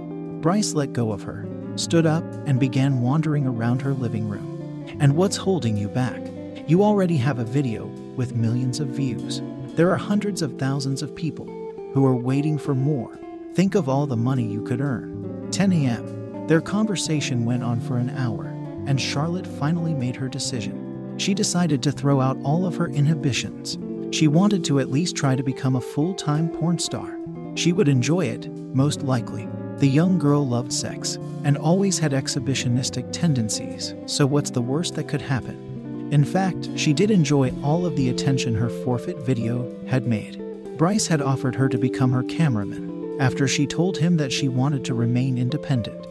Bryce 0.42 0.76
let 0.76 0.94
go 0.94 1.12
of 1.12 1.24
her, 1.24 1.48
stood 1.78 2.06
up, 2.06 2.24
and 2.46 2.60
began 2.60 3.02
wandering 3.02 3.48
around 3.48 3.82
her 3.82 3.94
living 3.96 4.30
room. 4.30 4.86
And 5.00 5.16
what's 5.16 5.36
holding 5.36 5.78
you 5.78 5.88
back? 5.88 6.22
You 6.68 6.84
already 6.84 7.18
have 7.18 7.40
a 7.40 7.44
video 7.44 7.88
with 8.16 8.36
millions 8.36 8.80
of 8.80 8.90
views. 8.90 9.42
There 9.74 9.90
are 9.90 9.98
hundreds 9.98 10.44
of 10.44 10.60
thousands 10.60 11.02
of 11.02 11.16
people 11.16 11.48
who 11.94 12.06
are 12.06 12.16
waiting 12.16 12.58
for 12.58 12.76
more. 12.76 13.20
Think 13.54 13.76
of 13.76 13.90
all 13.90 14.06
the 14.06 14.18
money 14.18 14.46
you 14.46 14.64
could 14.64 14.82
earn. 14.82 15.48
10 15.52 15.74
a.m. 15.74 16.48
Their 16.48 16.62
conversation 16.62 17.46
went 17.46 17.64
on 17.64 17.80
for 17.82 17.98
an 17.98 18.10
hour, 18.12 18.48
and 18.88 19.00
Charlotte 19.00 19.48
finally 19.48 19.94
made 19.94 20.16
her 20.16 20.28
decision 20.28 20.92
she 21.22 21.34
decided 21.34 21.84
to 21.84 21.92
throw 21.92 22.20
out 22.20 22.38
all 22.44 22.66
of 22.66 22.76
her 22.76 22.88
inhibitions. 22.88 23.78
She 24.16 24.28
wanted 24.28 24.66
to 24.66 24.80
at 24.80 24.92
least 24.92 25.16
try 25.16 25.36
to 25.36 25.44
become 25.44 25.76
a 25.76 25.82
full 25.82 26.14
time 26.14 26.50
porn 26.50 26.80
star. 26.80 27.18
She 27.56 27.72
would 27.72 27.88
enjoy 27.88 28.26
it, 28.26 28.50
most 28.74 29.04
likely. 29.04 29.48
The 29.78 29.88
young 29.88 30.18
girl 30.18 30.48
loved 30.48 30.74
sex 30.74 31.18
and 31.44 31.58
always 31.58 31.98
had 32.00 32.12
exhibitionistic 32.12 33.12
tendencies, 33.12 33.94
so 34.06 34.26
what's 34.26 34.52
the 34.52 34.62
worst 34.62 34.96
that 34.96 35.08
could 35.08 35.22
happen? 35.22 36.10
In 36.12 36.26
fact, 36.26 36.70
she 36.76 36.94
did 36.94 37.10
enjoy 37.10 37.54
all 37.64 37.86
of 37.86 37.96
the 37.96 38.10
attention 38.10 38.54
her 38.56 38.70
forfeit 38.70 39.20
video 39.20 39.74
had 39.88 40.06
made. 40.06 40.41
Bryce 40.82 41.06
had 41.06 41.22
offered 41.22 41.54
her 41.54 41.70
to 41.70 41.78
become 41.78 42.12
her 42.12 42.24
cameraman 42.24 43.16
after 43.20 43.48
she 43.48 43.68
told 43.68 44.00
him 44.00 44.18
that 44.18 44.34
she 44.34 44.48
wanted 44.48 44.84
to 44.86 44.96
remain 44.96 45.38
independent. 45.38 46.08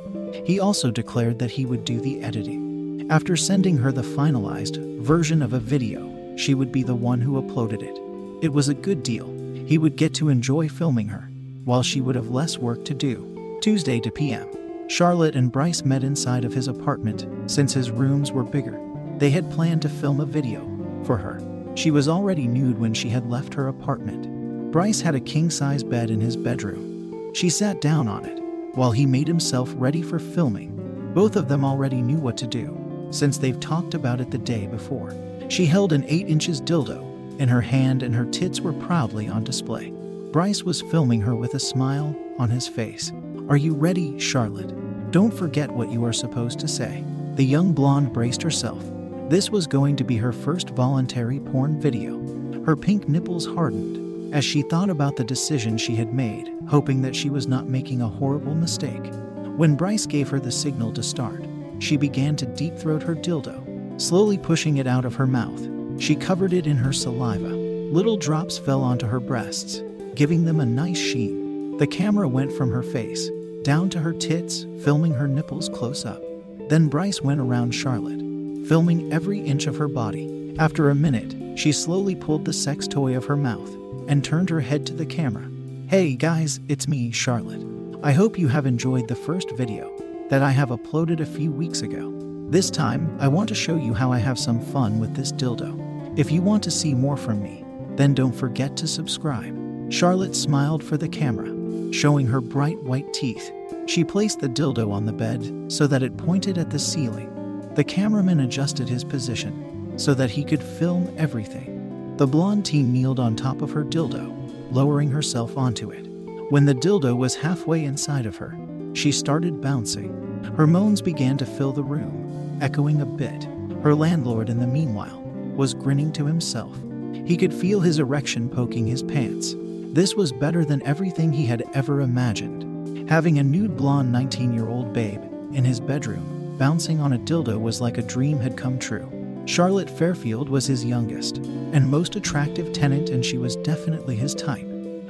He 0.46 0.60
also 0.60 0.92
declared 0.92 1.40
that 1.40 1.50
he 1.50 1.66
would 1.66 1.84
do 1.84 2.00
the 2.00 2.22
editing. 2.22 3.04
After 3.10 3.36
sending 3.36 3.76
her 3.78 3.90
the 3.90 4.02
finalized 4.02 5.00
version 5.00 5.42
of 5.42 5.54
a 5.54 5.58
video, 5.58 6.36
she 6.36 6.54
would 6.54 6.70
be 6.70 6.84
the 6.84 6.94
one 6.94 7.20
who 7.20 7.42
uploaded 7.42 7.82
it. 7.82 7.98
It 8.44 8.52
was 8.52 8.68
a 8.68 8.74
good 8.74 9.02
deal. 9.02 9.26
He 9.66 9.76
would 9.76 9.96
get 9.96 10.14
to 10.14 10.28
enjoy 10.28 10.68
filming 10.68 11.08
her. 11.08 11.28
while 11.64 11.82
she 11.82 12.00
would 12.00 12.14
have 12.14 12.30
less 12.30 12.56
work 12.56 12.84
to 12.84 12.94
do. 12.94 13.58
Tuesday 13.60 13.98
to 13.98 14.10
PM. 14.12 14.46
Charlotte 14.88 15.34
and 15.34 15.50
Bryce 15.50 15.84
met 15.84 16.04
inside 16.04 16.44
of 16.44 16.54
his 16.54 16.68
apartment 16.68 17.26
since 17.50 17.74
his 17.74 17.90
rooms 17.90 18.30
were 18.30 18.44
bigger. 18.44 18.80
They 19.18 19.30
had 19.30 19.50
planned 19.50 19.82
to 19.82 19.88
film 19.88 20.20
a 20.20 20.24
video 20.24 20.60
for 21.02 21.16
her. 21.16 21.40
She 21.74 21.90
was 21.90 22.06
already 22.06 22.46
nude 22.46 22.78
when 22.78 22.94
she 22.94 23.08
had 23.08 23.28
left 23.28 23.52
her 23.54 23.66
apartment. 23.66 24.29
Bryce 24.70 25.00
had 25.00 25.16
a 25.16 25.20
king 25.20 25.50
size 25.50 25.82
bed 25.82 26.10
in 26.10 26.20
his 26.20 26.36
bedroom. 26.36 27.32
She 27.34 27.50
sat 27.50 27.80
down 27.80 28.06
on 28.06 28.24
it 28.24 28.40
while 28.76 28.92
he 28.92 29.04
made 29.04 29.26
himself 29.26 29.74
ready 29.76 30.00
for 30.00 30.20
filming. 30.20 31.12
Both 31.12 31.34
of 31.34 31.48
them 31.48 31.64
already 31.64 32.00
knew 32.00 32.18
what 32.18 32.36
to 32.36 32.46
do 32.46 32.76
since 33.10 33.36
they've 33.36 33.58
talked 33.58 33.94
about 33.94 34.20
it 34.20 34.30
the 34.30 34.38
day 34.38 34.68
before. 34.68 35.12
She 35.48 35.66
held 35.66 35.92
an 35.92 36.04
8 36.06 36.28
inches 36.28 36.60
dildo 36.60 37.40
in 37.40 37.48
her 37.48 37.60
hand 37.60 38.04
and 38.04 38.14
her 38.14 38.26
tits 38.26 38.60
were 38.60 38.72
proudly 38.72 39.26
on 39.26 39.42
display. 39.42 39.90
Bryce 40.30 40.62
was 40.62 40.82
filming 40.82 41.20
her 41.22 41.34
with 41.34 41.54
a 41.54 41.60
smile 41.60 42.14
on 42.38 42.48
his 42.48 42.68
face. 42.68 43.10
Are 43.48 43.56
you 43.56 43.74
ready, 43.74 44.20
Charlotte? 44.20 44.72
Don't 45.10 45.34
forget 45.34 45.68
what 45.72 45.90
you 45.90 46.04
are 46.04 46.12
supposed 46.12 46.60
to 46.60 46.68
say. 46.68 47.04
The 47.34 47.44
young 47.44 47.72
blonde 47.72 48.12
braced 48.12 48.40
herself. 48.40 48.84
This 49.28 49.50
was 49.50 49.66
going 49.66 49.96
to 49.96 50.04
be 50.04 50.16
her 50.18 50.32
first 50.32 50.70
voluntary 50.70 51.40
porn 51.40 51.80
video. 51.80 52.20
Her 52.64 52.76
pink 52.76 53.08
nipples 53.08 53.46
hardened 53.46 54.09
as 54.32 54.44
she 54.44 54.62
thought 54.62 54.90
about 54.90 55.16
the 55.16 55.24
decision 55.24 55.76
she 55.76 55.96
had 55.96 56.14
made, 56.14 56.52
hoping 56.68 57.02
that 57.02 57.16
she 57.16 57.30
was 57.30 57.46
not 57.46 57.68
making 57.68 58.00
a 58.00 58.08
horrible 58.08 58.54
mistake. 58.54 59.12
When 59.56 59.76
Bryce 59.76 60.06
gave 60.06 60.28
her 60.28 60.40
the 60.40 60.52
signal 60.52 60.92
to 60.92 61.02
start, 61.02 61.44
she 61.78 61.96
began 61.96 62.36
to 62.36 62.46
deep 62.46 62.76
throat 62.76 63.02
her 63.02 63.14
dildo, 63.14 64.00
slowly 64.00 64.38
pushing 64.38 64.76
it 64.76 64.86
out 64.86 65.04
of 65.04 65.14
her 65.14 65.26
mouth. 65.26 65.60
She 66.00 66.14
covered 66.14 66.52
it 66.52 66.66
in 66.66 66.76
her 66.76 66.92
saliva. 66.92 67.48
Little 67.48 68.16
drops 68.16 68.56
fell 68.58 68.82
onto 68.82 69.06
her 69.06 69.20
breasts, 69.20 69.82
giving 70.14 70.44
them 70.44 70.60
a 70.60 70.66
nice 70.66 70.98
sheen. 70.98 71.76
The 71.78 71.86
camera 71.86 72.28
went 72.28 72.52
from 72.52 72.70
her 72.70 72.82
face 72.82 73.30
down 73.62 73.90
to 73.90 74.00
her 74.00 74.12
tits, 74.12 74.66
filming 74.82 75.12
her 75.12 75.28
nipples 75.28 75.68
close 75.68 76.06
up. 76.06 76.22
Then 76.68 76.88
Bryce 76.88 77.20
went 77.20 77.40
around 77.40 77.72
Charlotte, 77.72 78.20
filming 78.66 79.12
every 79.12 79.40
inch 79.40 79.66
of 79.66 79.76
her 79.76 79.88
body. 79.88 80.54
After 80.58 80.88
a 80.88 80.94
minute, 80.94 81.58
she 81.58 81.72
slowly 81.72 82.14
pulled 82.14 82.44
the 82.44 82.52
sex 82.52 82.86
toy 82.86 83.16
of 83.16 83.26
her 83.26 83.36
mouth 83.36 83.76
and 84.10 84.24
turned 84.24 84.50
her 84.50 84.60
head 84.60 84.84
to 84.84 84.92
the 84.92 85.06
camera. 85.06 85.48
Hey 85.86 86.16
guys, 86.16 86.58
it's 86.68 86.88
me, 86.88 87.12
Charlotte. 87.12 87.64
I 88.02 88.10
hope 88.10 88.38
you 88.38 88.48
have 88.48 88.66
enjoyed 88.66 89.06
the 89.06 89.14
first 89.14 89.52
video 89.52 89.88
that 90.30 90.42
I 90.42 90.50
have 90.50 90.70
uploaded 90.70 91.20
a 91.20 91.26
few 91.26 91.52
weeks 91.52 91.82
ago. 91.82 92.12
This 92.50 92.70
time, 92.72 93.16
I 93.20 93.28
want 93.28 93.48
to 93.50 93.54
show 93.54 93.76
you 93.76 93.94
how 93.94 94.10
I 94.10 94.18
have 94.18 94.36
some 94.36 94.60
fun 94.60 94.98
with 94.98 95.14
this 95.14 95.30
dildo. 95.30 96.18
If 96.18 96.32
you 96.32 96.42
want 96.42 96.64
to 96.64 96.72
see 96.72 96.92
more 96.92 97.16
from 97.16 97.40
me, 97.40 97.64
then 97.94 98.12
don't 98.12 98.34
forget 98.34 98.76
to 98.78 98.88
subscribe. 98.88 99.56
Charlotte 99.92 100.34
smiled 100.34 100.82
for 100.82 100.96
the 100.96 101.08
camera, 101.08 101.92
showing 101.92 102.26
her 102.26 102.40
bright 102.40 102.82
white 102.82 103.12
teeth. 103.14 103.52
She 103.86 104.02
placed 104.02 104.40
the 104.40 104.48
dildo 104.48 104.90
on 104.90 105.06
the 105.06 105.12
bed 105.12 105.70
so 105.70 105.86
that 105.86 106.02
it 106.02 106.16
pointed 106.16 106.58
at 106.58 106.70
the 106.70 106.80
ceiling. 106.80 107.28
The 107.76 107.84
cameraman 107.84 108.40
adjusted 108.40 108.88
his 108.88 109.04
position 109.04 109.96
so 109.96 110.14
that 110.14 110.30
he 110.30 110.42
could 110.42 110.62
film 110.62 111.14
everything. 111.16 111.79
The 112.20 112.26
blonde 112.26 112.66
teen 112.66 112.92
kneeled 112.92 113.18
on 113.18 113.34
top 113.34 113.62
of 113.62 113.70
her 113.70 113.82
dildo, 113.82 114.30
lowering 114.70 115.10
herself 115.10 115.56
onto 115.56 115.88
it. 115.88 116.06
When 116.50 116.66
the 116.66 116.74
dildo 116.74 117.16
was 117.16 117.34
halfway 117.34 117.86
inside 117.86 118.26
of 118.26 118.36
her, 118.36 118.58
she 118.92 119.10
started 119.10 119.62
bouncing. 119.62 120.44
Her 120.54 120.66
moans 120.66 121.00
began 121.00 121.38
to 121.38 121.46
fill 121.46 121.72
the 121.72 121.82
room, 121.82 122.58
echoing 122.60 123.00
a 123.00 123.06
bit. 123.06 123.48
Her 123.82 123.94
landlord, 123.94 124.50
in 124.50 124.60
the 124.60 124.66
meanwhile, 124.66 125.22
was 125.56 125.72
grinning 125.72 126.12
to 126.12 126.26
himself. 126.26 126.76
He 127.24 127.38
could 127.38 127.54
feel 127.54 127.80
his 127.80 127.98
erection 127.98 128.50
poking 128.50 128.86
his 128.86 129.02
pants. 129.02 129.56
This 129.94 130.14
was 130.14 130.30
better 130.30 130.62
than 130.62 130.82
everything 130.82 131.32
he 131.32 131.46
had 131.46 131.64
ever 131.72 132.02
imagined. 132.02 133.08
Having 133.08 133.38
a 133.38 133.42
nude 133.42 133.78
blonde 133.78 134.12
19 134.12 134.52
year 134.52 134.68
old 134.68 134.92
babe 134.92 135.22
in 135.54 135.64
his 135.64 135.80
bedroom, 135.80 136.54
bouncing 136.58 137.00
on 137.00 137.14
a 137.14 137.18
dildo 137.18 137.58
was 137.58 137.80
like 137.80 137.96
a 137.96 138.02
dream 138.02 138.38
had 138.38 138.58
come 138.58 138.78
true. 138.78 139.19
Charlotte 139.46 139.90
Fairfield 139.90 140.48
was 140.48 140.66
his 140.66 140.84
youngest 140.84 141.38
and 141.38 141.88
most 141.88 142.16
attractive 142.16 142.72
tenant, 142.72 143.10
and 143.10 143.24
she 143.24 143.38
was 143.38 143.56
definitely 143.56 144.16
his 144.16 144.34
type. 144.34 144.66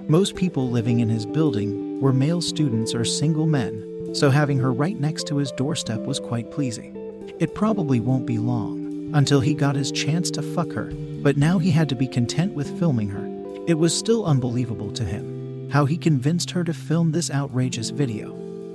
Most 0.09 0.37
people 0.37 0.71
living 0.71 1.01
in 1.01 1.09
his 1.09 1.27
building 1.27 2.01
were 2.01 2.13
male 2.13 2.41
students 2.41 2.95
or 2.95 3.05
single 3.05 3.47
men, 3.47 4.15
so 4.15 4.31
having 4.31 4.59
her 4.59 4.73
right 4.73 4.99
next 4.99 5.27
to 5.29 5.37
his 5.37 5.53
doorstep 5.53 6.01
was 6.01 6.19
quite 6.19 6.51
pleasing. 6.51 6.97
It 7.39 7.55
probably 7.55 8.01
won't 8.01 8.27
be 8.27 8.39
long 8.39 9.11
until 9.15 9.41
he 9.41 9.55
got 9.55 9.77
his 9.77 9.93
chance 9.93 10.31
to 10.33 10.43
fuck 10.43 10.73
her, 10.73 10.93
but 11.23 11.37
now 11.37 11.59
he 11.59 11.71
had 11.71 11.89
to 11.89 11.95
be 11.95 12.07
content 12.07 12.55
with 12.55 12.79
filming 12.79 13.09
her. 13.09 13.27
It 13.67 13.79
was 13.79 13.97
still 13.97 14.27
unbelievable 14.27 14.91
to 14.93 15.05
him 15.05 15.41
how 15.71 15.85
he 15.85 15.97
convinced 15.97 16.51
her 16.51 16.65
to 16.65 16.75
film 16.75 17.13
this 17.13 17.31
outrageous 17.31 17.91
video, 17.91 18.33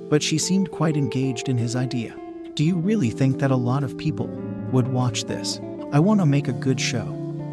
but 0.10 0.24
she 0.24 0.38
seemed 0.38 0.72
quite 0.72 0.96
engaged 0.96 1.50
in 1.50 1.58
his 1.58 1.76
idea. 1.76 2.16
Do 2.54 2.64
you 2.64 2.78
really 2.78 3.10
think 3.10 3.40
that 3.40 3.52
a 3.52 3.56
lot 3.56 3.84
of 3.84 3.98
people 3.98 4.28
would 4.76 4.90
watch 4.90 5.24
this? 5.24 5.62
I 5.94 6.00
want 6.00 6.20
to 6.20 6.26
make 6.26 6.50
a 6.50 6.54
good 6.54 6.82
show, 6.82 7.08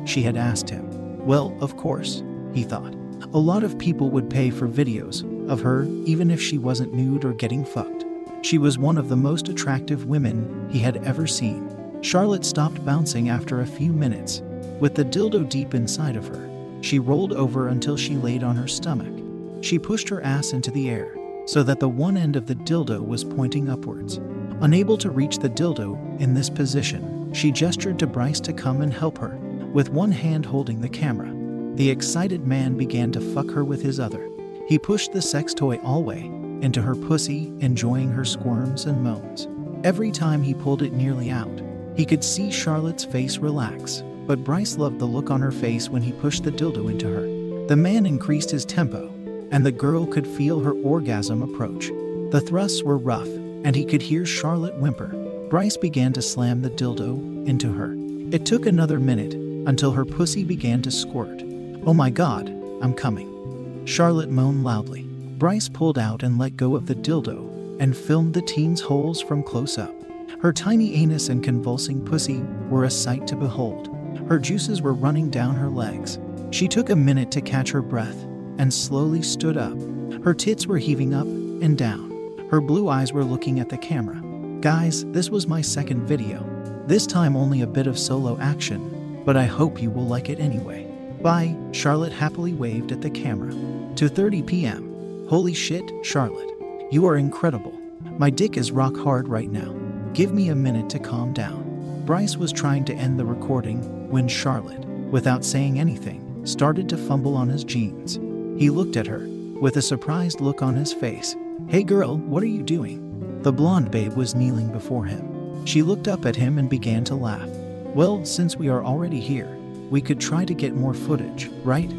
she 0.05 0.23
had 0.23 0.37
asked 0.37 0.69
him. 0.69 1.25
Well, 1.25 1.57
of 1.61 1.77
course, 1.77 2.21
he 2.53 2.65
thought. 2.65 2.97
A 3.33 3.39
lot 3.39 3.63
of 3.63 3.79
people 3.79 4.11
would 4.11 4.29
pay 4.29 4.51
for 4.51 4.67
videos 4.67 5.23
of 5.49 5.61
her, 5.61 5.85
even 6.05 6.33
if 6.33 6.43
she 6.43 6.59
wasn't 6.59 6.95
nude 6.95 7.25
or 7.25 7.33
getting 7.33 7.65
fucked. 7.65 8.05
She 8.43 8.59
was 8.59 8.77
one 8.77 8.99
of 8.99 9.09
the 9.09 9.17
most 9.17 9.49
attractive 9.49 10.07
women 10.07 10.69
he 10.69 10.81
had 10.81 10.97
ever 11.07 11.29
seen. 11.29 12.01
Charlotte 12.03 12.45
stopped 12.45 12.85
bouncing 12.85 13.29
after 13.29 13.61
a 13.61 13.67
few 13.67 13.93
minutes. 13.93 14.43
With 14.81 14.97
the 14.97 15.05
dildo 15.05 15.49
deep 15.49 15.75
inside 15.75 16.17
of 16.17 16.27
her, 16.27 16.51
she 16.81 16.99
rolled 16.99 17.35
over 17.35 17.69
until 17.69 17.97
she 17.97 18.17
laid 18.17 18.43
on 18.43 18.57
her 18.57 18.67
stomach. 18.67 19.15
She 19.63 19.79
pushed 19.79 20.09
her 20.09 20.21
ass 20.23 20.53
into 20.53 20.73
the 20.73 20.91
air 20.91 21.17
so 21.47 21.63
that 21.63 21.79
the 21.79 21.89
one 21.89 22.17
end 22.17 22.35
of 22.35 22.47
the 22.47 22.57
dildo 22.57 23.07
was 23.07 23.23
pointing 23.23 23.69
upwards. 23.69 24.19
Unable 24.61 24.99
to 24.99 25.11
reach 25.11 25.39
the 25.39 25.51
dildo 25.51 26.21
in 26.21 26.35
this 26.35 26.51
position, 26.51 27.12
she 27.33 27.51
gestured 27.51 27.99
to 27.99 28.07
Bryce 28.07 28.41
to 28.41 28.53
come 28.53 28.83
and 28.83 28.93
help 28.93 29.19
her, 29.19 29.37
with 29.73 29.91
one 29.91 30.13
hand 30.13 30.47
holding 30.47 30.81
the 30.81 30.89
camera. 30.89 31.33
The 31.77 31.91
excited 31.91 32.47
man 32.47 32.77
began 32.77 33.11
to 33.13 33.21
fuck 33.21 33.51
her 33.51 33.65
with 33.65 33.83
his 33.83 33.99
other. 33.99 34.29
He 34.69 34.79
pushed 34.79 35.13
the 35.13 35.23
sex 35.23 35.55
toy 35.55 35.77
all 35.79 36.03
the 36.03 36.09
way 36.09 36.31
into 36.63 36.81
her 36.81 36.95
pussy, 36.95 37.53
enjoying 37.59 38.11
her 38.11 38.25
squirms 38.25 38.85
and 38.85 39.03
moans. 39.03 39.49
Every 39.85 40.13
time 40.13 40.43
he 40.43 40.55
pulled 40.55 40.83
it 40.83 40.93
nearly 40.93 41.31
out, 41.31 41.61
he 41.97 42.05
could 42.07 42.23
see 42.23 42.51
Charlotte's 42.51 43.05
face 43.05 43.39
relax, 43.39 44.03
but 44.27 44.45
Bryce 44.45 44.79
loved 44.79 44.99
the 44.99 45.07
look 45.07 45.31
on 45.31 45.41
her 45.41 45.51
face 45.51 45.89
when 45.89 46.03
he 46.03 46.13
pushed 46.13 46.45
the 46.45 46.53
dildo 46.53 46.89
into 46.89 47.09
her. 47.09 47.67
The 47.67 47.77
man 47.77 48.07
increased 48.07 48.51
his 48.51 48.65
tempo, 48.65 49.09
and 49.51 49.67
the 49.67 49.73
girl 49.73 50.07
could 50.07 50.27
feel 50.27 50.61
her 50.61 50.73
orgasm 50.73 51.43
approach. 51.43 51.89
The 52.31 52.41
thrusts 52.41 52.83
were 52.83 52.97
rough, 52.97 53.29
and 53.29 53.75
he 53.75 53.85
could 53.85 54.03
hear 54.03 54.25
Charlotte 54.25 54.79
whimper. 54.79 55.13
Bryce 55.53 55.77
began 55.77 56.15
to 56.15 56.23
slam 56.23 56.63
the 56.63 56.71
dildo 56.71 57.47
into 57.47 57.71
her. 57.75 57.95
It 58.35 58.47
took 58.47 58.65
another 58.65 58.99
minute 58.99 59.35
until 59.69 59.93
her 59.93 60.07
pussy 60.07 60.45
began 60.45 60.81
to 60.81 60.91
squirt. 60.91 61.43
Oh 61.85 61.93
my 61.93 62.09
god, 62.09 62.49
I'm 62.81 62.95
coming. 62.95 63.83
Charlotte 63.85 64.31
moaned 64.31 64.65
loudly. 64.65 65.03
Bryce 65.03 65.69
pulled 65.69 65.99
out 65.99 66.23
and 66.23 66.39
let 66.39 66.57
go 66.57 66.75
of 66.75 66.87
the 66.87 66.95
dildo 66.95 67.77
and 67.79 67.95
filmed 67.95 68.33
the 68.33 68.41
teen's 68.41 68.81
holes 68.81 69.21
from 69.21 69.43
close 69.43 69.77
up. 69.77 69.95
Her 70.41 70.55
tiny 70.55 70.95
anus 70.95 71.29
and 71.29 71.45
convulsing 71.45 72.03
pussy 72.03 72.43
were 72.71 72.85
a 72.85 72.91
sight 72.91 73.27
to 73.27 73.37
behold. 73.37 73.95
Her 74.31 74.39
juices 74.39 74.81
were 74.81 74.95
running 74.95 75.29
down 75.29 75.55
her 75.57 75.69
legs. 75.69 76.19
She 76.51 76.67
took 76.67 76.89
a 76.89 76.97
minute 76.97 77.31
to 77.31 77.43
catch 77.43 77.73
her 77.73 77.83
breath 77.83 78.23
and 78.57 78.73
slowly 78.73 79.21
stood 79.21 79.59
up. 79.59 79.79
Her 80.25 80.33
tits 80.33 80.67
were 80.67 80.79
heaving 80.79 81.13
up 81.13 81.27
and 81.27 81.77
down. 81.77 82.49
Her 82.51 82.63
blue 82.63 82.89
eyes 82.89 83.13
were 83.13 83.23
looking 83.23 83.61
at 83.61 83.69
the 83.69 83.77
camera. 83.77 84.19
Guys, 84.63 85.05
this 85.07 85.29
was 85.29 85.49
my 85.49 85.61
second 85.61 86.07
video. 86.07 86.49
This 86.87 87.05
time 87.05 87.35
only 87.35 87.63
a 87.63 87.67
bit 87.67 87.89
of 87.89 87.99
solo 87.99 88.39
action, 88.39 89.21
but 89.25 89.37
I 89.37 89.43
hope 89.43 89.83
you 89.83 89.91
will 89.91 90.07
like 90.07 90.29
it 90.29 90.39
anyway. 90.39 90.87
Bye, 91.21 91.57
Charlotte 91.73 92.13
happily 92.13 92.53
waved 92.53 92.93
at 92.93 93.01
the 93.01 93.11
camera. 93.11 93.53
2:30 93.95 94.47
p.m. 94.47 95.27
Holy 95.29 95.53
shit, 95.53 95.83
Charlotte. 96.05 96.49
You 96.93 97.07
are 97.07 97.17
incredible. 97.17 97.77
My 98.19 98.31
dick 98.31 98.57
is 98.57 98.71
rock 98.71 98.97
hard 98.97 99.27
right 99.27 99.51
now. 99.51 99.75
Give 100.13 100.33
me 100.33 100.51
a 100.51 100.55
minute 100.55 100.89
to 100.91 101.01
calm 101.01 101.33
down. 101.33 102.05
Bryce 102.07 102.37
was 102.37 102.53
trying 102.53 102.85
to 102.85 102.95
end 102.95 103.19
the 103.19 103.27
recording 103.27 104.09
when 104.11 104.29
Charlotte, 104.29 104.85
without 105.11 105.45
saying 105.45 105.81
anything, 105.81 106.47
started 106.47 106.89
to 106.91 106.97
fumble 106.97 107.35
on 107.35 107.49
his 107.49 107.65
jeans. 107.65 108.21
He 108.57 108.71
looked 108.71 108.97
at 108.97 109.09
her 109.09 109.27
with 109.61 109.77
a 109.77 109.83
surprised 109.83 110.41
look 110.41 110.63
on 110.63 110.77
his 110.77 110.93
face. 110.93 111.35
Hey 111.67 111.83
girl, 111.83 112.17
what 112.17 112.45
are 112.45 112.55
you 112.59 112.63
doing? 112.63 113.12
The 113.43 113.53
blonde 113.53 113.91
babe 113.91 114.13
was 114.13 114.37
kneeling 114.37 114.69
before 114.69 115.05
him. 115.05 115.67
She 115.67 115.83
looked 115.83 116.07
up 116.07 116.27
at 116.27 116.37
him 116.37 116.59
and 116.59 116.71
began 116.71 117.03
to 117.05 117.17
laugh. 117.17 117.49
Well, 117.95 118.25
since 118.25 118.57
we 118.57 118.69
are 118.69 118.85
already 118.85 119.19
here, 119.19 119.59
we 119.91 120.01
could 120.01 120.21
try 120.21 120.45
to 120.45 120.55
get 120.55 120.77
more 120.77 120.95
footage, 120.95 121.51
right? 121.65 121.91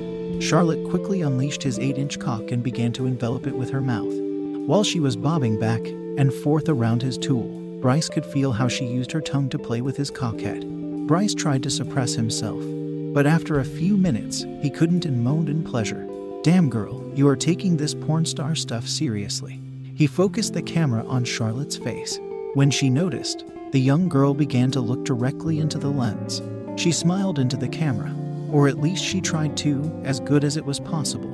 Charlotte 0.42 0.90
quickly 0.90 1.22
unleashed 1.22 1.62
his 1.62 1.80
8 1.80 1.98
inch 1.98 2.18
cock 2.18 2.52
and 2.52 2.64
began 2.64 2.94
to 2.94 3.08
envelop 3.08 3.46
it 3.46 3.56
with 3.56 3.70
her 3.72 3.82
mouth. 3.82 4.14
While 4.68 4.86
she 4.86 5.02
was 5.02 5.18
bobbing 5.18 5.60
back 5.60 5.86
and 5.86 6.34
forth 6.34 6.70
around 6.70 7.02
his 7.02 7.18
tool, 7.18 7.60
Bryce 7.82 8.08
could 8.08 8.26
feel 8.26 8.54
how 8.54 8.70
she 8.70 8.86
used 8.86 9.12
her 9.12 9.20
tongue 9.20 9.50
to 9.50 9.60
play 9.60 9.82
with 9.82 9.98
his 9.98 10.10
cockhead. 10.10 11.08
Bryce 11.08 11.34
tried 11.34 11.64
to 11.64 11.70
suppress 11.70 12.14
himself, 12.14 12.64
but 13.14 13.28
after 13.28 13.60
a 13.60 13.66
few 13.66 13.98
minutes, 13.98 14.46
he 14.62 14.70
couldn't 14.70 15.04
and 15.04 15.22
moaned 15.22 15.50
in 15.50 15.62
pleasure. 15.62 16.08
Damn 16.44 16.70
girl, 16.70 17.04
you 17.14 17.28
are 17.28 17.36
taking 17.36 17.76
this 17.76 17.94
porn 17.94 18.26
star 18.26 18.56
stuff 18.56 18.88
seriously. 18.88 19.60
He 19.96 20.08
focused 20.08 20.54
the 20.54 20.62
camera 20.62 21.06
on 21.06 21.24
Charlotte's 21.24 21.78
face. 21.78 22.20
When 22.56 22.72
she 22.72 22.90
noticed, 22.90 23.46
the 23.72 23.80
young 23.80 24.10
girl 24.10 24.34
began 24.34 24.72
to 24.72 24.82
look 24.82 25.06
directly 25.06 25.60
into 25.60 25.78
the 25.78 25.90
lens. 25.90 26.42
She 26.76 26.92
smiled 26.92 27.38
into 27.38 27.58
the 27.58 27.68
camera, 27.68 28.14
or 28.52 28.68
at 28.68 28.80
least 28.80 29.04
she 29.04 29.22
tried 29.22 29.56
to, 29.58 29.92
as 30.04 30.20
good 30.20 30.44
as 30.44 30.58
it 30.58 30.66
was 30.66 30.80
possible, 30.80 31.30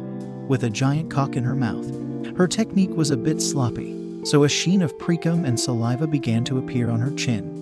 with 0.48 0.64
a 0.64 0.70
giant 0.70 1.10
cock 1.10 1.38
in 1.38 1.44
her 1.44 1.56
mouth. 1.56 1.90
Her 2.38 2.48
technique 2.48 2.96
was 2.96 3.12
a 3.12 3.18
bit 3.18 3.42
sloppy, 3.42 3.96
so 4.26 4.44
a 4.44 4.50
sheen 4.50 4.82
of 4.82 4.98
precum 4.98 5.46
and 5.46 5.58
saliva 5.58 6.08
began 6.08 6.44
to 6.46 6.58
appear 6.58 6.90
on 6.90 7.00
her 7.00 7.12
chin. 7.12 7.56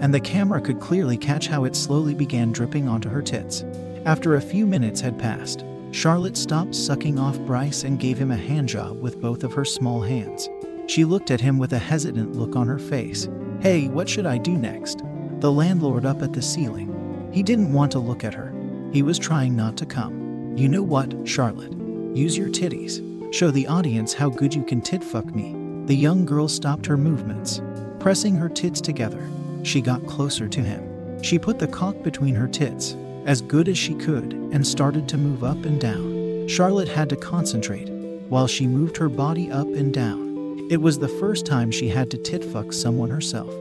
And 0.00 0.12
the 0.12 0.20
camera 0.20 0.60
could 0.60 0.80
clearly 0.80 1.16
catch 1.16 1.46
how 1.46 1.64
it 1.64 1.74
slowly 1.74 2.14
began 2.14 2.52
dripping 2.52 2.86
onto 2.86 3.08
her 3.08 3.22
tits. 3.22 3.64
After 4.04 4.34
a 4.34 4.42
few 4.42 4.66
minutes 4.66 5.00
had 5.00 5.18
passed, 5.18 5.64
Charlotte 5.92 6.38
stopped 6.38 6.74
sucking 6.74 7.18
off 7.18 7.38
Bryce 7.40 7.84
and 7.84 8.00
gave 8.00 8.16
him 8.16 8.30
a 8.30 8.36
handjob 8.36 8.98
with 9.00 9.20
both 9.20 9.44
of 9.44 9.52
her 9.52 9.64
small 9.64 10.00
hands. 10.00 10.48
She 10.86 11.04
looked 11.04 11.30
at 11.30 11.40
him 11.40 11.58
with 11.58 11.74
a 11.74 11.78
hesitant 11.78 12.34
look 12.34 12.56
on 12.56 12.66
her 12.66 12.78
face. 12.78 13.28
Hey, 13.60 13.88
what 13.88 14.08
should 14.08 14.24
I 14.24 14.38
do 14.38 14.56
next? 14.56 15.02
The 15.40 15.52
landlord 15.52 16.06
up 16.06 16.22
at 16.22 16.32
the 16.32 16.40
ceiling. 16.40 17.30
He 17.30 17.42
didn't 17.42 17.74
want 17.74 17.92
to 17.92 17.98
look 17.98 18.24
at 18.24 18.32
her. 18.32 18.54
He 18.90 19.02
was 19.02 19.18
trying 19.18 19.54
not 19.54 19.76
to 19.76 19.86
come. 19.86 20.56
You 20.56 20.70
know 20.70 20.82
what, 20.82 21.28
Charlotte? 21.28 21.74
Use 22.16 22.38
your 22.38 22.48
titties. 22.48 23.02
Show 23.32 23.50
the 23.50 23.66
audience 23.66 24.14
how 24.14 24.30
good 24.30 24.54
you 24.54 24.64
can 24.64 24.80
tit 24.80 25.04
fuck 25.04 25.34
me. 25.34 25.54
The 25.86 25.94
young 25.94 26.24
girl 26.24 26.48
stopped 26.48 26.86
her 26.86 26.96
movements. 26.96 27.60
Pressing 28.00 28.34
her 28.36 28.48
tits 28.48 28.80
together, 28.80 29.28
she 29.62 29.82
got 29.82 30.06
closer 30.06 30.48
to 30.48 30.60
him. 30.62 31.22
She 31.22 31.38
put 31.38 31.58
the 31.58 31.68
cock 31.68 32.02
between 32.02 32.34
her 32.34 32.48
tits 32.48 32.96
as 33.24 33.42
good 33.42 33.68
as 33.68 33.78
she 33.78 33.94
could 33.94 34.32
and 34.52 34.66
started 34.66 35.08
to 35.08 35.18
move 35.18 35.44
up 35.44 35.64
and 35.64 35.80
down. 35.80 36.48
Charlotte 36.48 36.88
had 36.88 37.08
to 37.08 37.16
concentrate 37.16 37.88
while 38.28 38.46
she 38.46 38.66
moved 38.66 38.96
her 38.96 39.08
body 39.08 39.50
up 39.50 39.66
and 39.68 39.92
down. 39.92 40.66
It 40.70 40.80
was 40.80 40.98
the 40.98 41.08
first 41.08 41.44
time 41.44 41.70
she 41.70 41.88
had 41.88 42.10
to 42.10 42.18
tit 42.18 42.44
fuck 42.44 42.72
someone 42.72 43.10
herself. 43.10 43.52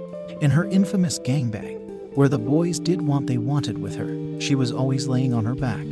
In 0.41 0.51
her 0.51 0.65
infamous 0.65 1.19
gangbang, 1.19 2.15
where 2.15 2.29
the 2.29 2.39
boys 2.39 2.79
did 2.79 3.01
what 3.01 3.27
they 3.27 3.37
wanted 3.37 3.77
with 3.77 3.95
her, 3.95 4.39
she 4.39 4.55
was 4.55 4.71
always 4.71 5.07
laying 5.07 5.33
on 5.33 5.45
her 5.45 5.55
back. 5.55 5.85